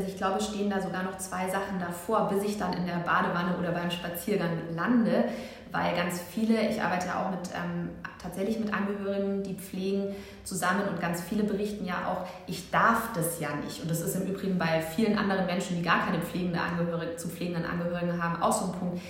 ich 0.07 0.17
glaube, 0.17 0.41
stehen 0.41 0.69
da 0.69 0.81
sogar 0.81 1.03
noch 1.03 1.17
zwei 1.17 1.49
Sachen 1.49 1.79
davor, 1.79 2.29
bis 2.29 2.43
ich 2.43 2.57
dann 2.57 2.73
in 2.73 2.85
der 2.85 2.97
Badewanne 2.97 3.57
oder 3.57 3.71
beim 3.71 3.89
Spaziergang 3.89 4.51
lande, 4.75 5.25
weil 5.73 5.95
ganz 5.95 6.21
viele, 6.21 6.69
ich 6.69 6.81
arbeite 6.81 7.07
ja 7.07 7.25
auch 7.25 7.31
mit, 7.31 7.49
ähm, 7.53 7.89
tatsächlich 8.21 8.59
mit 8.59 8.73
Angehörigen, 8.73 9.43
die 9.43 9.55
pflegen 9.55 10.15
zusammen 10.43 10.87
und 10.87 11.01
ganz 11.01 11.21
viele 11.21 11.43
berichten 11.43 11.83
ja 11.85 12.07
auch, 12.07 12.27
ich 12.47 12.69
darf 12.69 13.11
das 13.15 13.39
ja 13.39 13.49
nicht. 13.65 13.81
Und 13.81 13.89
das 13.89 13.99
ist 13.99 14.15
im 14.15 14.27
Übrigen 14.27 14.57
bei 14.59 14.81
vielen 14.81 15.17
anderen 15.17 15.47
Menschen, 15.47 15.75
die 15.75 15.83
gar 15.83 16.05
keine 16.05 16.21
pflegende 16.21 16.61
Angehörige, 16.61 17.17
zu 17.17 17.27
pflegenden 17.27 17.65
Angehörigen 17.65 18.21
haben, 18.21 18.41
auch 18.41 18.53
so 18.53 18.71
ein 18.71 18.79
Punkt 18.79 19.01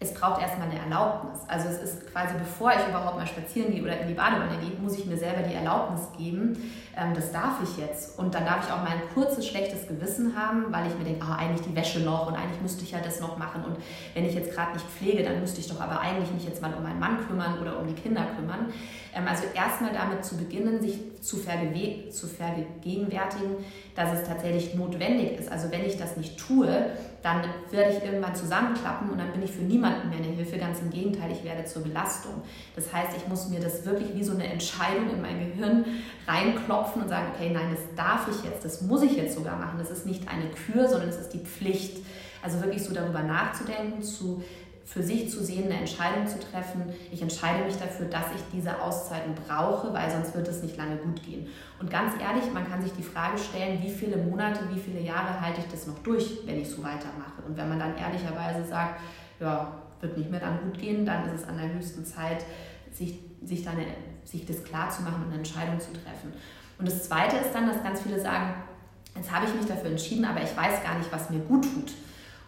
es 0.00 0.14
braucht 0.14 0.40
erstmal 0.40 0.68
eine 0.68 0.78
Erlaubnis. 0.78 1.40
Also 1.48 1.68
es 1.68 1.82
ist 1.82 2.12
quasi, 2.12 2.34
bevor 2.38 2.70
ich 2.70 2.88
überhaupt 2.88 3.16
mal 3.16 3.26
spazieren 3.26 3.72
gehe 3.72 3.82
oder 3.82 3.98
in 3.98 4.06
die 4.06 4.14
Badewanne 4.14 4.58
gehe, 4.58 4.78
muss 4.80 4.96
ich 4.96 5.06
mir 5.06 5.16
selber 5.16 5.42
die 5.42 5.54
Erlaubnis 5.54 6.02
geben, 6.16 6.56
ähm, 6.96 7.14
das 7.14 7.32
darf 7.32 7.54
ich 7.64 7.76
jetzt. 7.78 8.16
Und 8.16 8.32
dann 8.32 8.44
darf 8.44 8.64
ich 8.64 8.72
auch 8.72 8.78
mal 8.78 8.92
ein 8.92 9.02
kurzes, 9.12 9.48
schlechtes 9.48 9.88
Gewissen 9.88 10.36
haben, 10.36 10.66
weil 10.70 10.86
ich 10.86 10.96
mir 10.96 11.04
denke, 11.04 11.26
ah, 11.26 11.34
eigentlich 11.36 11.66
die 11.66 11.74
Wäsche 11.74 12.00
noch 12.00 12.28
und 12.28 12.34
eigentlich 12.34 12.60
müsste 12.62 12.84
ich 12.84 12.92
ja 12.92 13.00
das 13.00 13.20
noch 13.20 13.38
machen. 13.38 13.64
Und 13.64 13.76
wenn 14.14 14.24
ich 14.24 14.34
jetzt 14.34 14.54
gerade 14.54 14.72
nicht 14.72 14.86
pflege, 14.86 15.24
dann 15.24 15.40
müsste 15.40 15.60
ich 15.60 15.68
doch 15.68 15.80
aber 15.80 16.00
eigentlich 16.00 16.32
mich 16.32 16.44
jetzt 16.44 16.62
mal 16.62 16.72
um 16.74 16.84
meinen 16.84 17.00
Mann 17.00 17.26
kümmern 17.26 17.58
oder 17.60 17.80
um 17.80 17.88
die 17.88 18.00
Kinder 18.00 18.24
kümmern. 18.36 18.72
Ähm, 19.16 19.26
also 19.26 19.44
erstmal 19.52 19.92
damit 19.92 20.24
zu 20.24 20.36
beginnen, 20.36 20.80
sich 20.80 21.00
zu, 21.20 21.38
zu 21.38 22.26
vergegenwärtigen, 22.28 23.56
dass 23.96 24.12
es 24.12 24.28
tatsächlich 24.28 24.74
notwendig 24.74 25.38
ist. 25.38 25.50
Also 25.50 25.72
wenn 25.72 25.84
ich 25.84 25.96
das 25.96 26.16
nicht 26.16 26.38
tue, 26.38 26.86
dann 27.22 27.42
werde 27.70 27.96
ich 27.96 28.04
irgendwann 28.04 28.34
zusammenklappen 28.34 29.10
und 29.10 29.18
dann 29.18 29.32
bin 29.32 29.42
ich 29.42 29.50
für 29.50 29.62
niemanden 29.62 29.87
mehr 30.08 30.18
eine 30.18 30.36
Hilfe. 30.36 30.58
Ganz 30.58 30.80
im 30.80 30.90
Gegenteil, 30.90 31.30
ich 31.32 31.44
werde 31.44 31.64
zur 31.64 31.82
Belastung. 31.82 32.42
Das 32.76 32.92
heißt, 32.92 33.16
ich 33.16 33.28
muss 33.28 33.48
mir 33.48 33.60
das 33.60 33.84
wirklich 33.84 34.14
wie 34.14 34.24
so 34.24 34.32
eine 34.32 34.46
Entscheidung 34.46 35.10
in 35.10 35.20
mein 35.20 35.38
Gehirn 35.38 35.84
reinklopfen 36.26 37.02
und 37.02 37.08
sagen, 37.08 37.28
okay, 37.34 37.50
nein, 37.52 37.70
das 37.70 37.80
darf 37.96 38.28
ich 38.28 38.44
jetzt, 38.44 38.64
das 38.64 38.82
muss 38.82 39.02
ich 39.02 39.16
jetzt 39.16 39.34
sogar 39.34 39.56
machen. 39.56 39.78
Das 39.78 39.90
ist 39.90 40.06
nicht 40.06 40.28
eine 40.28 40.50
Kür, 40.50 40.88
sondern 40.88 41.08
es 41.08 41.16
ist 41.16 41.30
die 41.30 41.40
Pflicht. 41.40 41.98
Also 42.42 42.60
wirklich 42.62 42.84
so 42.84 42.94
darüber 42.94 43.22
nachzudenken, 43.22 44.02
zu 44.02 44.42
für 44.88 45.02
sich 45.02 45.30
zu 45.30 45.44
sehen, 45.44 45.64
eine 45.64 45.80
Entscheidung 45.80 46.26
zu 46.26 46.40
treffen. 46.40 46.82
Ich 47.12 47.20
entscheide 47.20 47.62
mich 47.64 47.76
dafür, 47.76 48.06
dass 48.06 48.24
ich 48.34 48.40
diese 48.54 48.80
Auszeiten 48.80 49.34
brauche, 49.34 49.92
weil 49.92 50.10
sonst 50.10 50.34
wird 50.34 50.48
es 50.48 50.62
nicht 50.62 50.78
lange 50.78 50.96
gut 50.96 51.22
gehen. 51.22 51.46
Und 51.78 51.90
ganz 51.90 52.14
ehrlich, 52.18 52.50
man 52.54 52.66
kann 52.66 52.80
sich 52.80 52.92
die 52.94 53.02
Frage 53.02 53.36
stellen, 53.36 53.82
wie 53.82 53.90
viele 53.90 54.16
Monate, 54.16 54.60
wie 54.72 54.80
viele 54.80 55.00
Jahre 55.00 55.42
halte 55.42 55.60
ich 55.60 55.68
das 55.68 55.86
noch 55.86 55.98
durch, 55.98 56.38
wenn 56.46 56.58
ich 56.58 56.70
so 56.70 56.78
weitermache. 56.78 57.42
Und 57.46 57.58
wenn 57.58 57.68
man 57.68 57.78
dann 57.78 57.98
ehrlicherweise 57.98 58.64
sagt, 58.64 59.00
ja, 59.40 59.72
wird 60.00 60.16
nicht 60.16 60.30
mehr 60.30 60.40
dann 60.40 60.60
gut 60.62 60.78
gehen, 60.78 61.04
dann 61.04 61.26
ist 61.26 61.42
es 61.42 61.48
an 61.48 61.58
der 61.58 61.72
höchsten 61.72 62.04
Zeit, 62.04 62.44
sich, 62.92 63.18
sich, 63.42 63.64
dann, 63.64 63.76
sich 64.24 64.46
das 64.46 64.62
klar 64.64 64.90
zu 64.90 65.02
machen 65.02 65.22
und 65.22 65.28
eine 65.28 65.38
Entscheidung 65.38 65.78
zu 65.80 65.92
treffen. 65.92 66.32
Und 66.78 66.86
das 66.86 67.08
Zweite 67.08 67.36
ist 67.36 67.52
dann, 67.52 67.68
dass 67.68 67.82
ganz 67.82 68.00
viele 68.00 68.20
sagen, 68.20 68.54
jetzt 69.16 69.32
habe 69.32 69.46
ich 69.46 69.54
mich 69.54 69.66
dafür 69.66 69.90
entschieden, 69.90 70.24
aber 70.24 70.42
ich 70.42 70.56
weiß 70.56 70.82
gar 70.82 70.98
nicht, 70.98 71.12
was 71.12 71.30
mir 71.30 71.40
gut 71.40 71.64
tut. 71.64 71.92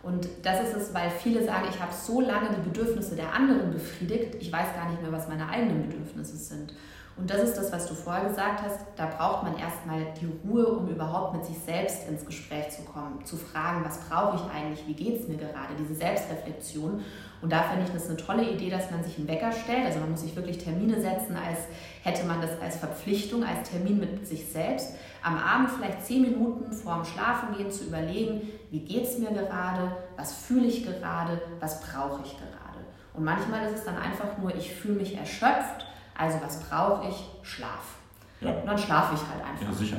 Und 0.03 0.29
das 0.43 0.69
ist 0.69 0.77
es, 0.77 0.95
weil 0.95 1.11
viele 1.11 1.45
sagen, 1.45 1.67
ich 1.69 1.79
habe 1.81 1.93
so 1.93 2.21
lange 2.21 2.51
die 2.51 2.69
Bedürfnisse 2.69 3.17
der 3.17 3.35
anderen 3.35 3.73
befriedigt, 3.73 4.37
ich 4.41 4.51
weiß 4.51 4.75
gar 4.75 4.89
nicht 4.89 5.03
mehr, 5.03 5.13
was 5.13 5.29
meine 5.29 5.49
eigenen 5.49 5.89
Bedürfnisse 5.89 6.37
sind. 6.37 6.73
Und 7.17 7.29
das 7.29 7.43
ist 7.43 7.57
das, 7.57 7.71
was 7.71 7.87
du 7.87 7.95
vorher 7.95 8.29
gesagt 8.29 8.63
hast. 8.63 8.79
Da 8.97 9.07
braucht 9.07 9.43
man 9.43 9.59
erstmal 9.59 10.07
die 10.19 10.27
Ruhe, 10.27 10.67
um 10.67 10.89
überhaupt 10.89 11.35
mit 11.35 11.45
sich 11.45 11.59
selbst 11.59 12.09
ins 12.09 12.25
Gespräch 12.25 12.71
zu 12.71 12.83
kommen, 12.83 13.25
zu 13.25 13.37
fragen, 13.37 13.85
was 13.85 13.99
brauche 14.09 14.37
ich 14.37 14.43
eigentlich, 14.55 14.87
wie 14.87 14.95
geht 14.95 15.21
es 15.21 15.29
mir 15.29 15.37
gerade, 15.37 15.75
diese 15.79 15.95
Selbstreflexion. 15.95 17.03
Und 17.43 17.53
da 17.53 17.63
finde 17.63 17.87
ich 17.87 17.93
das 17.93 18.09
eine 18.09 18.17
tolle 18.17 18.51
Idee, 18.51 18.71
dass 18.71 18.91
man 18.91 19.03
sich 19.05 19.19
einen 19.19 19.29
Wecker 19.29 19.53
stellt. 19.53 19.87
Also 19.87 20.01
man 20.01 20.11
muss 20.11 20.23
sich 20.23 20.35
wirklich 20.37 20.59
Termine 20.59 21.01
setzen, 21.01 21.37
als 21.37 21.59
hätte 22.03 22.27
man 22.27 22.41
das 22.41 22.51
als 22.61 22.77
Verpflichtung, 22.77 23.45
als 23.45 23.69
Termin 23.71 23.99
mit 23.99 24.27
sich 24.27 24.47
selbst. 24.47 24.95
Am 25.23 25.37
Abend 25.37 25.71
vielleicht 25.71 26.07
zehn 26.07 26.23
Minuten 26.23 26.73
vor 26.73 26.97
dem 26.97 27.05
Schlafengehen 27.05 27.71
zu 27.71 27.85
überlegen, 27.85 28.49
wie 28.71 28.81
geht 28.81 29.05
es 29.05 29.19
mir 29.19 29.31
gerade, 29.31 29.93
was 30.17 30.33
fühle 30.33 30.67
ich 30.67 30.85
gerade, 30.85 31.41
was 31.61 31.81
brauche 31.81 32.23
ich 32.25 32.37
gerade. 32.37 32.79
Und 33.13 33.25
manchmal 33.25 33.67
ist 33.67 33.79
es 33.79 33.85
dann 33.85 33.99
einfach 33.99 34.39
nur, 34.39 34.55
ich 34.55 34.73
fühle 34.73 34.95
mich 34.95 35.17
erschöpft, 35.17 35.87
also 36.21 36.39
was 36.43 36.61
brauche 36.61 37.09
ich? 37.09 37.17
Schlaf. 37.43 37.97
Ja. 38.41 38.53
Und 38.53 38.67
dann 38.67 38.79
schlafe 38.79 39.15
ich 39.15 39.21
halt 39.21 39.45
einfach. 39.45 39.67
Ja, 39.67 39.73
sicher. 39.73 39.97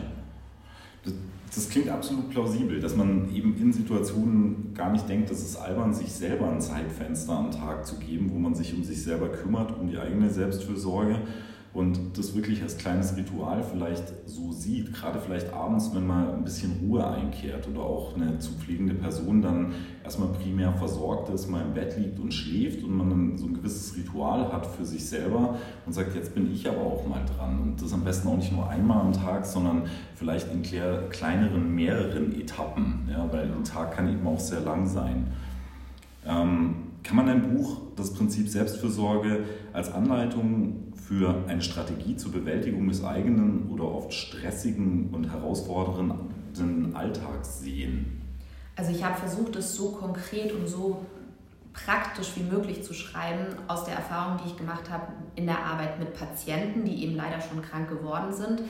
Das, 1.03 1.13
das, 1.53 1.69
klingt 1.69 1.89
absolut 1.89 2.29
plausibel, 2.29 2.79
dass 2.79 2.95
man 2.95 3.33
eben 3.33 3.57
in 3.57 3.73
Situationen 3.73 4.73
gar 4.75 4.91
nicht 4.91 5.09
denkt, 5.09 5.31
dass 5.31 5.39
es 5.39 5.55
albern, 5.55 5.93
sich 5.93 6.11
selber 6.11 6.49
ein 6.49 6.61
Zeitfenster 6.61 7.33
am 7.33 7.51
Tag 7.51 7.85
zu 7.85 7.97
geben, 7.97 8.29
wo 8.31 8.37
man 8.37 8.53
sich 8.53 8.73
um 8.73 8.83
sich 8.83 9.03
selber 9.03 9.29
kümmert, 9.29 9.77
um 9.77 9.89
die 9.89 9.97
eigene 9.97 10.29
Selbstfürsorge 10.29 11.19
und 11.73 12.17
das 12.17 12.35
wirklich 12.35 12.61
als 12.61 12.77
kleines 12.77 13.15
Ritual 13.15 13.63
vielleicht 13.63 14.03
so 14.25 14.51
sieht, 14.51 14.93
gerade 14.93 15.19
vielleicht 15.19 15.53
abends, 15.53 15.95
wenn 15.95 16.05
mal 16.05 16.33
ein 16.33 16.43
bisschen 16.43 16.73
Ruhe 16.81 17.07
einkehrt 17.07 17.65
oder 17.69 17.79
auch 17.79 18.13
eine 18.15 18.39
zu 18.39 18.51
pflegende 18.53 18.93
Person 18.93 19.41
dann 19.41 19.73
erstmal 20.03 20.27
primär 20.29 20.73
versorgt 20.73 21.29
ist, 21.29 21.47
mal 21.47 21.61
im 21.61 21.73
Bett 21.73 21.97
liegt 21.97 22.19
und 22.19 22.33
schläft 22.33 22.83
und 22.83 22.97
man 22.97 23.09
dann 23.09 23.37
so 23.37 23.45
ein 23.45 23.53
gewisses 23.53 23.95
Ritual 23.95 24.51
hat 24.51 24.65
für 24.65 24.83
sich 24.83 25.05
selber 25.05 25.57
und 25.85 25.93
sagt, 25.93 26.13
jetzt 26.13 26.35
bin 26.35 26.51
ich 26.51 26.67
aber 26.67 26.81
auch 26.81 27.07
mal 27.07 27.23
dran. 27.37 27.61
Und 27.61 27.81
das 27.81 27.93
am 27.93 28.03
besten 28.03 28.27
auch 28.27 28.37
nicht 28.37 28.51
nur 28.51 28.69
einmal 28.69 28.99
am 28.99 29.13
Tag, 29.13 29.45
sondern 29.45 29.83
vielleicht 30.15 30.51
in 30.51 30.63
kleineren, 30.63 31.73
mehreren 31.73 32.37
Etappen, 32.37 33.07
ja, 33.09 33.31
weil 33.31 33.43
ein 33.43 33.63
Tag 33.63 33.93
kann 33.93 34.11
eben 34.11 34.27
auch 34.27 34.39
sehr 34.39 34.59
lang 34.59 34.85
sein. 34.85 35.27
Ähm, 36.27 36.90
kann 37.03 37.17
man 37.17 37.29
ein 37.29 37.55
Buch, 37.55 37.81
das 37.95 38.13
Prinzip 38.13 38.47
Selbstfürsorge, 38.47 39.43
als 39.73 39.91
Anleitung 39.91 40.93
für 40.95 41.43
eine 41.47 41.61
Strategie 41.61 42.15
zur 42.15 42.31
Bewältigung 42.31 42.87
des 42.87 43.03
eigenen 43.03 43.69
oder 43.69 43.85
oft 43.85 44.13
stressigen 44.13 45.09
und 45.11 45.31
herausfordernden 45.31 46.95
Alltags 46.95 47.59
sehen? 47.59 48.21
Also 48.75 48.91
ich 48.91 49.03
habe 49.03 49.17
versucht, 49.17 49.55
es 49.55 49.75
so 49.75 49.91
konkret 49.91 50.53
und 50.53 50.67
so 50.67 51.05
praktisch 51.73 52.31
wie 52.35 52.43
möglich 52.43 52.83
zu 52.83 52.93
schreiben 52.93 53.45
aus 53.67 53.85
der 53.85 53.95
Erfahrung, 53.95 54.39
die 54.43 54.49
ich 54.49 54.57
gemacht 54.57 54.89
habe 54.89 55.07
in 55.35 55.45
der 55.45 55.59
Arbeit 55.59 55.99
mit 55.99 56.13
Patienten, 56.13 56.85
die 56.85 57.03
eben 57.03 57.15
leider 57.15 57.39
schon 57.41 57.61
krank 57.61 57.89
geworden 57.89 58.33
sind 58.33 58.61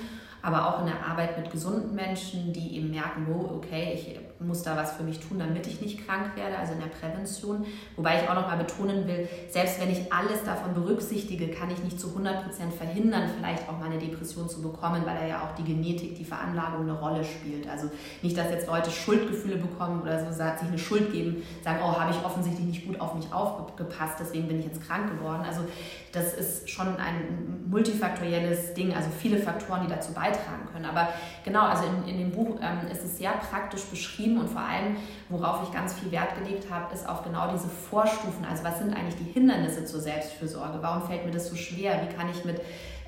aber 0.41 0.67
auch 0.67 0.79
in 0.79 0.87
der 0.87 1.05
Arbeit 1.05 1.37
mit 1.37 1.51
gesunden 1.51 1.93
Menschen, 1.93 2.51
die 2.53 2.77
eben 2.77 2.89
merken, 2.89 3.27
oh, 3.31 3.55
okay, 3.55 3.93
ich 3.93 4.19
muss 4.45 4.63
da 4.63 4.75
was 4.75 4.93
für 4.93 5.03
mich 5.03 5.19
tun, 5.19 5.39
damit 5.39 5.67
ich 5.67 5.81
nicht 5.81 6.05
krank 6.05 6.35
werde, 6.35 6.57
also 6.57 6.73
in 6.73 6.79
der 6.79 6.87
Prävention. 6.87 7.65
Wobei 7.95 8.21
ich 8.21 8.29
auch 8.29 8.35
noch 8.35 8.47
mal 8.47 8.57
betonen 8.57 9.07
will, 9.07 9.27
selbst 9.49 9.79
wenn 9.79 9.91
ich 9.91 10.11
alles 10.11 10.43
davon 10.43 10.73
berücksichtige, 10.73 11.49
kann 11.49 11.69
ich 11.69 11.83
nicht 11.83 11.99
zu 11.99 12.07
100% 12.07 12.71
verhindern, 12.75 13.29
vielleicht 13.37 13.67
auch 13.69 13.77
mal 13.77 13.89
eine 13.89 13.99
Depression 13.99 14.49
zu 14.49 14.61
bekommen, 14.61 15.03
weil 15.05 15.15
da 15.15 15.25
ja 15.25 15.41
auch 15.41 15.55
die 15.55 15.63
Genetik, 15.63 16.15
die 16.15 16.25
Veranlagung 16.25 16.81
eine 16.81 16.99
Rolle 16.99 17.23
spielt. 17.23 17.69
Also 17.69 17.89
nicht, 18.21 18.37
dass 18.37 18.49
jetzt 18.49 18.67
Leute 18.67 18.91
Schuldgefühle 18.91 19.57
bekommen 19.57 20.01
oder 20.01 20.19
so 20.25 20.31
sich 20.31 20.41
eine 20.41 20.77
Schuld 20.77 21.11
geben, 21.11 21.43
sagen, 21.63 21.79
oh, 21.83 21.97
habe 21.97 22.11
ich 22.11 22.25
offensichtlich 22.25 22.65
nicht 22.65 22.87
gut 22.87 22.99
auf 22.99 23.13
mich 23.15 23.31
aufgepasst, 23.31 24.17
deswegen 24.19 24.47
bin 24.47 24.59
ich 24.59 24.65
jetzt 24.65 24.85
krank 24.85 25.09
geworden. 25.17 25.43
Also 25.47 25.61
das 26.11 26.33
ist 26.33 26.69
schon 26.69 26.87
ein 26.97 27.69
multifaktorielles 27.69 28.73
Ding, 28.73 28.93
also 28.93 29.09
viele 29.09 29.37
Faktoren, 29.37 29.83
die 29.83 29.87
dazu 29.87 30.13
beitragen 30.13 30.67
können. 30.71 30.85
Aber 30.85 31.07
genau, 31.45 31.61
also 31.61 31.83
in, 31.85 32.07
in 32.07 32.17
dem 32.17 32.31
Buch 32.31 32.59
ähm, 32.61 32.91
ist 32.91 33.03
es 33.03 33.17
sehr 33.17 33.31
praktisch 33.31 33.83
beschrieben 33.85 34.39
und 34.39 34.49
vor 34.49 34.61
allem, 34.61 34.97
worauf 35.29 35.63
ich 35.63 35.73
ganz 35.73 35.93
viel 35.93 36.11
Wert 36.11 36.35
gelegt 36.35 36.69
habe, 36.69 36.93
ist 36.93 37.07
auf 37.07 37.23
genau 37.23 37.51
diese 37.51 37.69
Vorstufen. 37.69 38.45
Also 38.49 38.63
was 38.63 38.79
sind 38.79 38.93
eigentlich 38.93 39.15
die 39.15 39.31
Hindernisse 39.31 39.85
zur 39.85 40.01
Selbstfürsorge? 40.01 40.79
Warum 40.81 41.07
fällt 41.07 41.25
mir 41.25 41.31
das 41.31 41.47
so 41.47 41.55
schwer? 41.55 42.01
Wie 42.07 42.13
kann 42.13 42.29
ich 42.29 42.43
mit 42.43 42.61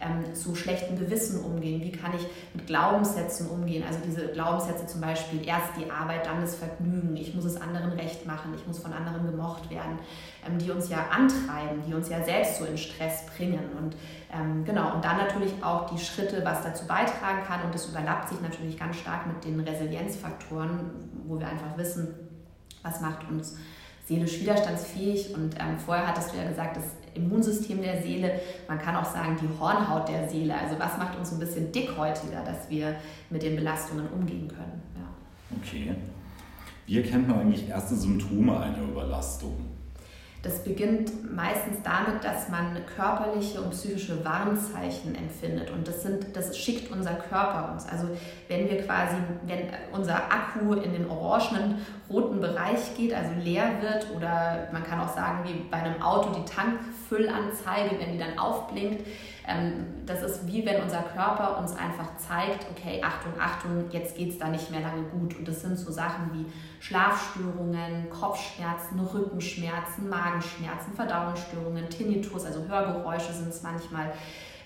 ähm, 0.03 0.35
zu 0.35 0.55
schlechtem 0.55 0.99
Gewissen 0.99 1.43
umgehen? 1.43 1.81
Wie 1.81 1.91
kann 1.91 2.11
ich 2.15 2.27
mit 2.53 2.67
Glaubenssätzen 2.67 3.47
umgehen? 3.47 3.83
Also 3.87 3.99
diese 4.05 4.27
Glaubenssätze 4.27 4.85
zum 4.87 5.01
Beispiel, 5.01 5.47
erst 5.47 5.69
die 5.77 5.89
Arbeit, 5.89 6.25
dann 6.25 6.41
das 6.41 6.55
Vergnügen, 6.55 7.15
ich 7.15 7.33
muss 7.33 7.45
es 7.45 7.59
anderen 7.59 7.91
recht 7.93 8.25
machen, 8.25 8.53
ich 8.55 8.65
muss 8.67 8.79
von 8.79 8.93
anderen 8.93 9.25
gemocht 9.25 9.69
werden, 9.69 9.99
ähm, 10.47 10.57
die 10.57 10.71
uns 10.71 10.89
ja 10.89 11.07
antreiben, 11.09 11.83
die 11.87 11.93
uns 11.93 12.09
ja 12.09 12.23
selbst 12.23 12.59
so 12.59 12.65
in 12.65 12.77
Stress 12.77 13.25
bringen. 13.25 13.63
Und 13.79 13.95
ähm, 14.33 14.65
genau, 14.65 14.95
und 14.95 15.05
dann 15.05 15.17
natürlich 15.17 15.53
auch 15.63 15.89
die 15.89 15.99
Schritte, 15.99 16.43
was 16.43 16.63
dazu 16.63 16.85
beitragen 16.85 17.43
kann. 17.47 17.63
Und 17.63 17.73
das 17.73 17.87
überlappt 17.87 18.29
sich 18.29 18.41
natürlich 18.41 18.77
ganz 18.77 18.97
stark 18.97 19.27
mit 19.27 19.43
den 19.45 19.59
Resilienzfaktoren, 19.59 20.79
wo 21.25 21.39
wir 21.39 21.47
einfach 21.47 21.77
wissen, 21.77 22.13
was 22.81 22.99
macht 23.01 23.29
uns 23.29 23.55
seelisch 24.05 24.39
widerstandsfähig. 24.41 25.33
Und 25.35 25.55
ähm, 25.59 25.77
vorher 25.77 26.07
hattest 26.07 26.33
du 26.33 26.37
ja 26.37 26.47
gesagt, 26.47 26.77
das 26.77 26.85
Immunsystem 27.15 27.81
der 27.81 28.01
Seele, 28.01 28.39
man 28.67 28.79
kann 28.79 28.95
auch 28.95 29.05
sagen, 29.05 29.37
die 29.41 29.59
Hornhaut 29.59 30.07
der 30.09 30.27
Seele. 30.27 30.55
Also 30.55 30.77
was 30.79 30.97
macht 30.97 31.17
uns 31.17 31.31
ein 31.31 31.39
bisschen 31.39 31.71
dickhäutiger, 31.71 32.43
dass 32.45 32.69
wir 32.69 32.95
mit 33.29 33.43
den 33.43 33.55
Belastungen 33.55 34.07
umgehen 34.09 34.47
können. 34.47 34.81
Ja. 34.95 35.57
Okay. 35.57 35.95
Wie 36.85 36.97
erkennt 36.97 37.27
man 37.27 37.39
eigentlich 37.39 37.69
erste 37.69 37.95
Symptome 37.95 38.59
einer 38.59 38.83
Überlastung? 38.83 39.73
Das 40.43 40.61
beginnt 40.61 41.33
meistens 41.33 41.77
damit, 41.85 42.21
dass 42.21 42.49
man 42.49 42.77
körperliche 42.97 43.61
und 43.61 43.71
psychische 43.71 44.25
Warnzeichen 44.25 45.15
empfindet. 45.15 45.71
Und 45.71 45.87
das, 45.87 46.03
sind, 46.03 46.35
das 46.35 46.57
schickt 46.57 46.91
unser 46.91 47.13
Körper 47.13 47.71
uns. 47.71 47.87
Also 47.87 48.09
wenn 48.49 48.69
wir 48.69 48.83
quasi, 48.83 49.15
wenn 49.47 49.69
unser 49.93 50.15
Akku 50.15 50.73
in 50.73 50.91
den 50.91 51.09
orangenen, 51.09 51.77
roten 52.13 52.39
Bereich 52.39 52.95
geht, 52.95 53.13
also 53.13 53.31
leer 53.41 53.81
wird, 53.81 54.07
oder 54.15 54.69
man 54.71 54.83
kann 54.83 54.99
auch 54.99 55.13
sagen, 55.13 55.39
wie 55.43 55.53
bei 55.69 55.77
einem 55.77 56.01
Auto 56.01 56.29
die 56.29 56.45
Tankfüllanzeige, 56.45 57.99
wenn 57.99 58.13
die 58.13 58.19
dann 58.19 58.37
aufblinkt, 58.37 59.05
ähm, 59.45 59.87
das 60.05 60.21
ist 60.21 60.47
wie 60.47 60.65
wenn 60.65 60.81
unser 60.81 61.01
Körper 61.01 61.57
uns 61.57 61.75
einfach 61.75 62.15
zeigt, 62.17 62.65
okay, 62.71 63.01
Achtung, 63.03 63.33
Achtung, 63.39 63.85
jetzt 63.91 64.15
geht 64.15 64.29
es 64.29 64.37
da 64.37 64.47
nicht 64.47 64.71
mehr 64.71 64.81
lange 64.81 65.03
gut. 65.09 65.37
Und 65.37 65.47
das 65.47 65.61
sind 65.61 65.77
so 65.77 65.91
Sachen 65.91 66.31
wie 66.33 66.45
Schlafstörungen, 66.79 68.09
Kopfschmerzen, 68.09 68.99
Rückenschmerzen, 68.99 70.07
Magenschmerzen, 70.07 70.93
Verdauungsstörungen, 70.95 71.89
Tinnitus, 71.89 72.45
also 72.45 72.65
Hörgeräusche 72.67 73.33
sind 73.33 73.49
es 73.49 73.61
manchmal. 73.63 74.13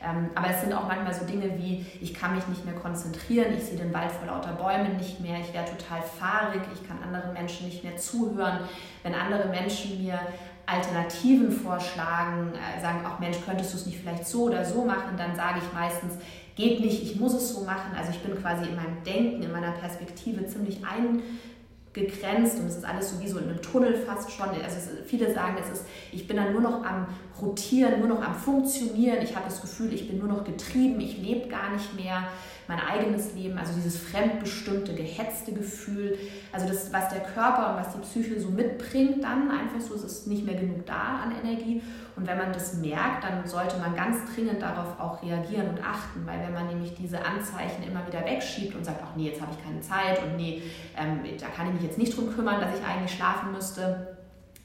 Ähm, 0.03 0.29
aber 0.35 0.49
es 0.49 0.61
sind 0.61 0.73
auch 0.73 0.87
manchmal 0.87 1.13
so 1.13 1.25
Dinge 1.25 1.57
wie, 1.57 1.85
ich 2.01 2.13
kann 2.13 2.35
mich 2.35 2.47
nicht 2.47 2.65
mehr 2.65 2.75
konzentrieren, 2.75 3.53
ich 3.57 3.63
sehe 3.63 3.77
den 3.77 3.93
Wald 3.93 4.11
vor 4.11 4.27
lauter 4.27 4.53
Bäumen 4.53 4.97
nicht 4.97 5.19
mehr, 5.19 5.39
ich 5.39 5.53
werde 5.53 5.71
total 5.71 6.01
fahrig, 6.01 6.61
ich 6.73 6.87
kann 6.87 7.01
anderen 7.01 7.33
Menschen 7.33 7.67
nicht 7.67 7.83
mehr 7.83 7.97
zuhören. 7.97 8.59
Wenn 9.03 9.15
andere 9.15 9.49
Menschen 9.49 10.03
mir 10.03 10.19
Alternativen 10.67 11.51
vorschlagen, 11.51 12.53
äh, 12.53 12.81
sagen 12.81 13.05
auch 13.05 13.19
Mensch, 13.19 13.37
könntest 13.45 13.73
du 13.73 13.77
es 13.77 13.85
nicht 13.85 13.99
vielleicht 13.99 14.27
so 14.27 14.43
oder 14.43 14.65
so 14.65 14.83
machen, 14.83 15.15
dann 15.17 15.35
sage 15.35 15.59
ich 15.59 15.73
meistens, 15.73 16.15
geht 16.55 16.81
nicht, 16.81 17.03
ich 17.03 17.15
muss 17.19 17.33
es 17.33 17.53
so 17.53 17.63
machen. 17.63 17.95
Also 17.97 18.11
ich 18.11 18.19
bin 18.19 18.39
quasi 18.41 18.67
in 18.67 18.75
meinem 18.75 19.01
Denken, 19.05 19.43
in 19.43 19.51
meiner 19.51 19.71
Perspektive 19.71 20.45
ziemlich 20.45 20.83
eingegrenzt 21.97 22.59
und 22.59 22.67
es 22.67 22.77
ist 22.77 22.85
alles 22.85 23.11
sowieso 23.11 23.39
in 23.39 23.49
einem 23.49 23.61
Tunnel 23.61 23.95
fast 23.95 24.31
schon. 24.31 24.49
Also 24.49 24.77
es, 24.77 24.89
viele 25.05 25.33
sagen, 25.33 25.57
es 25.61 25.79
ist, 25.79 25.85
ich 26.11 26.27
bin 26.27 26.37
dann 26.37 26.53
nur 26.53 26.61
noch 26.61 26.83
am 26.83 27.07
Rotieren, 27.41 27.99
nur 27.99 28.07
noch 28.07 28.21
am 28.21 28.35
Funktionieren. 28.35 29.19
Ich 29.21 29.35
habe 29.35 29.45
das 29.45 29.61
Gefühl, 29.61 29.93
ich 29.93 30.07
bin 30.07 30.19
nur 30.19 30.27
noch 30.27 30.43
getrieben, 30.43 30.99
ich 30.99 31.17
lebe 31.17 31.47
gar 31.47 31.71
nicht 31.71 31.95
mehr 31.95 32.27
mein 32.67 32.79
eigenes 32.79 33.33
Leben, 33.33 33.57
also 33.57 33.73
dieses 33.73 33.97
fremdbestimmte, 33.97 34.93
gehetzte 34.93 35.53
Gefühl, 35.53 36.17
also 36.51 36.67
das, 36.67 36.91
was 36.91 37.09
der 37.09 37.21
Körper 37.21 37.71
und 37.71 37.77
was 37.77 37.93
die 37.93 37.99
Psyche 37.99 38.39
so 38.39 38.49
mitbringt, 38.49 39.23
dann 39.23 39.49
einfach 39.49 39.79
so, 39.79 39.95
es 39.95 40.03
ist 40.03 40.27
nicht 40.27 40.45
mehr 40.45 40.55
genug 40.55 40.85
da 40.85 41.21
an 41.23 41.33
Energie. 41.43 41.81
Und 42.17 42.27
wenn 42.27 42.37
man 42.37 42.51
das 42.51 42.73
merkt, 42.75 43.23
dann 43.23 43.45
sollte 43.47 43.77
man 43.77 43.95
ganz 43.95 44.17
dringend 44.33 44.61
darauf 44.61 44.99
auch 44.99 45.21
reagieren 45.23 45.69
und 45.69 45.79
achten, 45.81 46.25
weil 46.25 46.39
wenn 46.41 46.53
man 46.53 46.67
nämlich 46.67 46.95
diese 46.95 47.23
Anzeichen 47.23 47.83
immer 47.87 48.05
wieder 48.05 48.25
wegschiebt 48.25 48.75
und 48.75 48.83
sagt, 48.83 49.01
ach 49.03 49.15
nee, 49.15 49.29
jetzt 49.29 49.39
habe 49.39 49.51
ich 49.57 49.63
keine 49.63 49.79
Zeit 49.81 50.21
und 50.23 50.35
nee, 50.35 50.63
ähm, 50.97 51.21
da 51.39 51.47
kann 51.47 51.67
ich 51.67 51.73
mich 51.73 51.83
jetzt 51.83 51.97
nicht 51.97 52.17
drum 52.17 52.33
kümmern, 52.33 52.59
dass 52.59 52.77
ich 52.77 52.85
eigentlich 52.85 53.15
schlafen 53.15 53.51
müsste, 53.51 54.17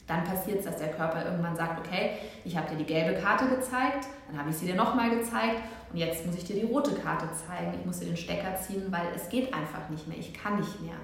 dann 0.07 0.25
passiert 0.25 0.59
es, 0.61 0.65
dass 0.65 0.79
der 0.79 0.91
Körper 0.91 1.25
irgendwann 1.25 1.55
sagt, 1.55 1.79
okay, 1.87 2.13
ich 2.45 2.57
habe 2.57 2.69
dir 2.71 2.77
die 2.77 2.85
gelbe 2.85 3.21
Karte 3.21 3.47
gezeigt, 3.47 4.09
dann 4.29 4.39
habe 4.39 4.51
ich 4.51 4.57
sie 4.57 4.67
dir 4.67 4.75
nochmal 4.75 5.11
gezeigt 5.11 5.63
und 5.93 5.99
jetzt 5.99 6.27
muss 6.27 6.37
ich 6.37 6.45
dir 6.45 6.57
die 6.57 6.67
rote 6.67 6.95
Karte 6.95 7.27
zeigen, 7.47 7.75
ich 7.79 7.85
muss 7.85 8.01
dir 8.01 8.07
den 8.07 8.17
Stecker 8.17 8.57
ziehen, 8.57 8.85
weil 8.91 9.09
es 9.15 9.29
geht 9.29 9.53
einfach 9.53 9.89
nicht 9.91 10.09
mehr, 10.09 10.19
ich 10.19 10.33
kann 10.33 10.59
nicht 10.59 10.81
mehr. 10.81 10.95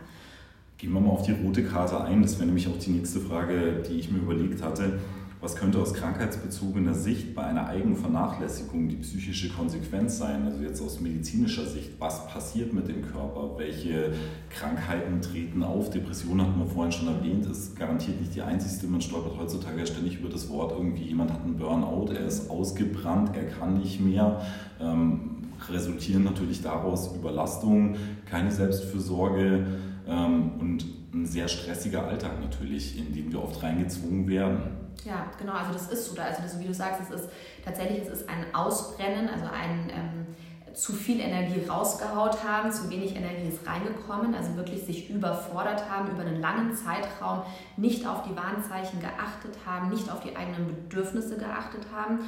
Gehen 0.78 0.92
wir 0.92 1.00
mal 1.00 1.10
auf 1.10 1.22
die 1.22 1.32
rote 1.32 1.64
Karte 1.64 2.00
ein, 2.02 2.22
das 2.22 2.36
wäre 2.36 2.46
nämlich 2.46 2.68
auch 2.68 2.78
die 2.78 2.90
nächste 2.90 3.20
Frage, 3.20 3.82
die 3.88 3.98
ich 3.98 4.10
mir 4.10 4.18
überlegt 4.18 4.62
hatte. 4.62 4.98
Was 5.40 5.54
könnte 5.54 5.78
aus 5.78 5.94
krankheitsbezogener 5.94 6.94
Sicht 6.94 7.32
bei 7.32 7.44
einer 7.44 7.68
Eigenvernachlässigung 7.68 8.88
die 8.88 8.96
psychische 8.96 9.48
Konsequenz 9.50 10.18
sein? 10.18 10.44
Also 10.44 10.62
jetzt 10.62 10.82
aus 10.82 11.00
medizinischer 11.00 11.64
Sicht, 11.64 11.92
was 12.00 12.26
passiert 12.26 12.72
mit 12.72 12.88
dem 12.88 13.02
Körper? 13.02 13.56
Welche 13.56 14.14
Krankheiten 14.50 15.20
treten 15.20 15.62
auf? 15.62 15.90
Depression 15.90 16.42
hatten 16.42 16.58
wir 16.58 16.66
vorhin 16.66 16.90
schon 16.90 17.06
erwähnt, 17.06 17.46
ist 17.46 17.76
garantiert 17.76 18.20
nicht 18.20 18.34
die 18.34 18.42
einzigste. 18.42 18.88
Man 18.88 19.00
stolpert 19.00 19.38
heutzutage 19.38 19.86
ständig 19.86 20.18
über 20.18 20.28
das 20.28 20.48
Wort, 20.48 20.72
irgendwie 20.72 21.04
jemand 21.04 21.32
hat 21.32 21.44
einen 21.44 21.56
Burnout, 21.56 22.12
er 22.12 22.26
ist 22.26 22.50
ausgebrannt, 22.50 23.36
er 23.36 23.44
kann 23.44 23.78
nicht 23.78 24.00
mehr. 24.00 24.42
Ähm, 24.80 25.36
resultieren 25.70 26.24
natürlich 26.24 26.62
daraus 26.62 27.14
Überlastungen, 27.14 27.96
keine 28.26 28.50
Selbstfürsorge 28.50 29.66
ähm, 30.08 30.52
und 30.60 30.97
ein 31.22 31.26
sehr 31.26 31.48
stressiger 31.48 32.06
Alltag 32.06 32.40
natürlich, 32.40 32.98
in 32.98 33.12
den 33.12 33.32
wir 33.32 33.42
oft 33.42 33.62
reingezwungen 33.62 34.28
werden. 34.28 34.62
Ja, 35.04 35.30
genau, 35.38 35.52
also 35.52 35.72
das 35.72 35.90
ist 35.90 36.06
so, 36.06 36.20
also 36.20 36.42
das, 36.42 36.58
wie 36.58 36.66
du 36.66 36.74
sagst, 36.74 37.00
es 37.02 37.20
ist 37.20 37.30
tatsächlich 37.64 38.02
es 38.02 38.20
ist 38.20 38.28
ein 38.28 38.52
Ausbrennen, 38.52 39.28
also 39.28 39.44
ein 39.46 39.90
ähm, 39.90 40.26
zu 40.74 40.92
viel 40.92 41.20
Energie 41.20 41.66
rausgehaut 41.68 42.44
haben, 42.44 42.70
zu 42.70 42.88
wenig 42.88 43.16
Energie 43.16 43.48
ist 43.48 43.66
reingekommen, 43.66 44.34
also 44.34 44.54
wirklich 44.56 44.84
sich 44.84 45.10
überfordert 45.10 45.90
haben, 45.90 46.08
über 46.10 46.22
einen 46.22 46.40
langen 46.40 46.72
Zeitraum 46.74 47.42
nicht 47.76 48.06
auf 48.06 48.22
die 48.22 48.36
Warnzeichen 48.36 49.00
geachtet 49.00 49.56
haben, 49.66 49.88
nicht 49.88 50.10
auf 50.10 50.20
die 50.20 50.36
eigenen 50.36 50.68
Bedürfnisse 50.68 51.36
geachtet 51.36 51.86
haben. 51.92 52.20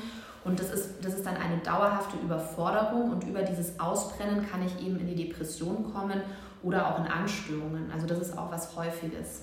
Und 0.43 0.59
das 0.59 0.73
ist, 0.73 1.05
das 1.05 1.15
ist 1.15 1.27
dann 1.27 1.37
eine 1.37 1.59
dauerhafte 1.59 2.17
Überforderung 2.17 3.11
und 3.11 3.25
über 3.25 3.43
dieses 3.43 3.79
Ausbrennen 3.79 4.45
kann 4.51 4.65
ich 4.65 4.85
eben 4.85 4.99
in 4.99 5.07
die 5.07 5.27
Depression 5.27 5.93
kommen 5.93 6.23
oder 6.63 6.89
auch 6.89 6.99
in 6.99 7.07
Angststörungen. 7.07 7.91
Also 7.93 8.07
das 8.07 8.19
ist 8.19 8.37
auch 8.37 8.51
was 8.51 8.77
Häufiges. 8.77 9.43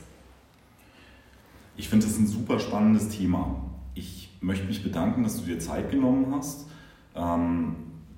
Ich 1.75 1.89
finde 1.89 2.06
das 2.06 2.17
ein 2.17 2.27
super 2.27 2.60
spannendes 2.60 3.10
Thema. 3.10 3.62
Ich 3.93 4.38
möchte 4.41 4.65
mich 4.65 4.84
bedanken, 4.84 5.23
dass 5.23 5.38
du 5.39 5.45
dir 5.45 5.60
Zeit 5.60 5.91
genommen 5.91 6.34
hast. 6.36 6.67
Ähm, 7.15 7.75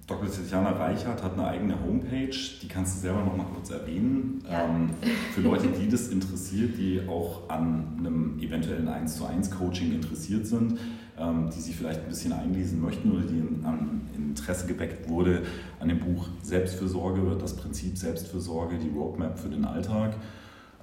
Dr. 0.09 0.27
Tatjana 0.27 0.71
Reichert 0.71 1.21
hat 1.21 1.33
eine 1.33 1.45
eigene 1.45 1.75
Homepage, 1.85 2.35
die 2.61 2.67
kannst 2.67 2.97
du 2.97 3.01
selber 3.01 3.21
noch 3.21 3.37
mal 3.37 3.45
kurz 3.53 3.69
erwähnen. 3.69 4.43
Ja. 4.49 4.65
Ähm, 4.65 4.89
für 5.35 5.41
Leute, 5.41 5.67
die 5.67 5.87
das 5.87 6.07
interessiert, 6.07 6.77
die 6.77 7.01
auch 7.07 7.47
an 7.47 7.95
einem 7.99 8.39
eventuellen 8.39 8.87
1 8.87 9.17
zu 9.17 9.25
1 9.25 9.51
Coaching 9.51 9.93
interessiert 9.93 10.47
sind, 10.47 10.79
ähm, 11.15 11.51
die 11.55 11.61
sich 11.61 11.75
vielleicht 11.75 12.01
ein 12.01 12.09
bisschen 12.09 12.33
einlesen 12.33 12.81
möchten 12.81 13.11
oder 13.11 13.21
die 13.21 13.43
an 13.63 14.01
Interesse 14.17 14.65
geweckt 14.65 15.07
wurde 15.07 15.43
an 15.79 15.89
dem 15.89 15.99
Buch 15.99 16.27
Selbstfürsorge 16.41 17.37
das 17.39 17.55
Prinzip 17.55 17.95
Selbstfürsorge, 17.95 18.79
die 18.79 18.89
Roadmap 18.89 19.37
für 19.37 19.49
den 19.49 19.63
Alltag. 19.63 20.15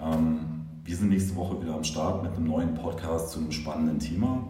Ähm, 0.01 0.39
wir 0.85 0.95
sind 0.95 1.09
nächste 1.09 1.35
Woche 1.35 1.61
wieder 1.61 1.75
am 1.75 1.83
Start 1.83 2.23
mit 2.23 2.33
einem 2.37 2.47
neuen 2.47 2.75
Podcast 2.75 3.33
zu 3.33 3.41
einem 3.41 3.51
spannenden 3.51 3.99
Thema. 3.99 4.47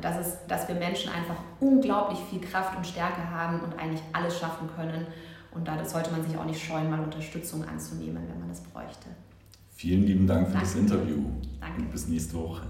dass, 0.00 0.26
es, 0.26 0.38
dass 0.48 0.66
wir 0.66 0.74
Menschen 0.74 1.12
einfach 1.12 1.36
unglaublich 1.60 2.18
viel 2.30 2.40
Kraft 2.40 2.76
und 2.76 2.84
Stärke 2.84 3.30
haben 3.30 3.60
und 3.60 3.78
eigentlich 3.78 4.02
alles 4.12 4.36
schaffen 4.36 4.68
können. 4.74 5.06
Und 5.52 5.68
da 5.68 5.84
sollte 5.84 6.10
man 6.10 6.24
sich 6.24 6.36
auch 6.36 6.46
nicht 6.46 6.60
scheuen, 6.60 6.90
mal 6.90 6.98
Unterstützung 6.98 7.64
anzunehmen, 7.64 8.24
wenn 8.28 8.40
man 8.40 8.48
das 8.48 8.60
bräuchte. 8.60 9.06
Vielen 9.70 10.04
lieben 10.04 10.26
Dank 10.26 10.48
für 10.48 10.54
Danke. 10.54 10.66
das 10.66 10.74
Interview. 10.76 11.26
Danke. 11.60 11.82
Und 11.82 11.92
bis 11.92 12.08
nächste 12.08 12.34
Woche. 12.34 12.62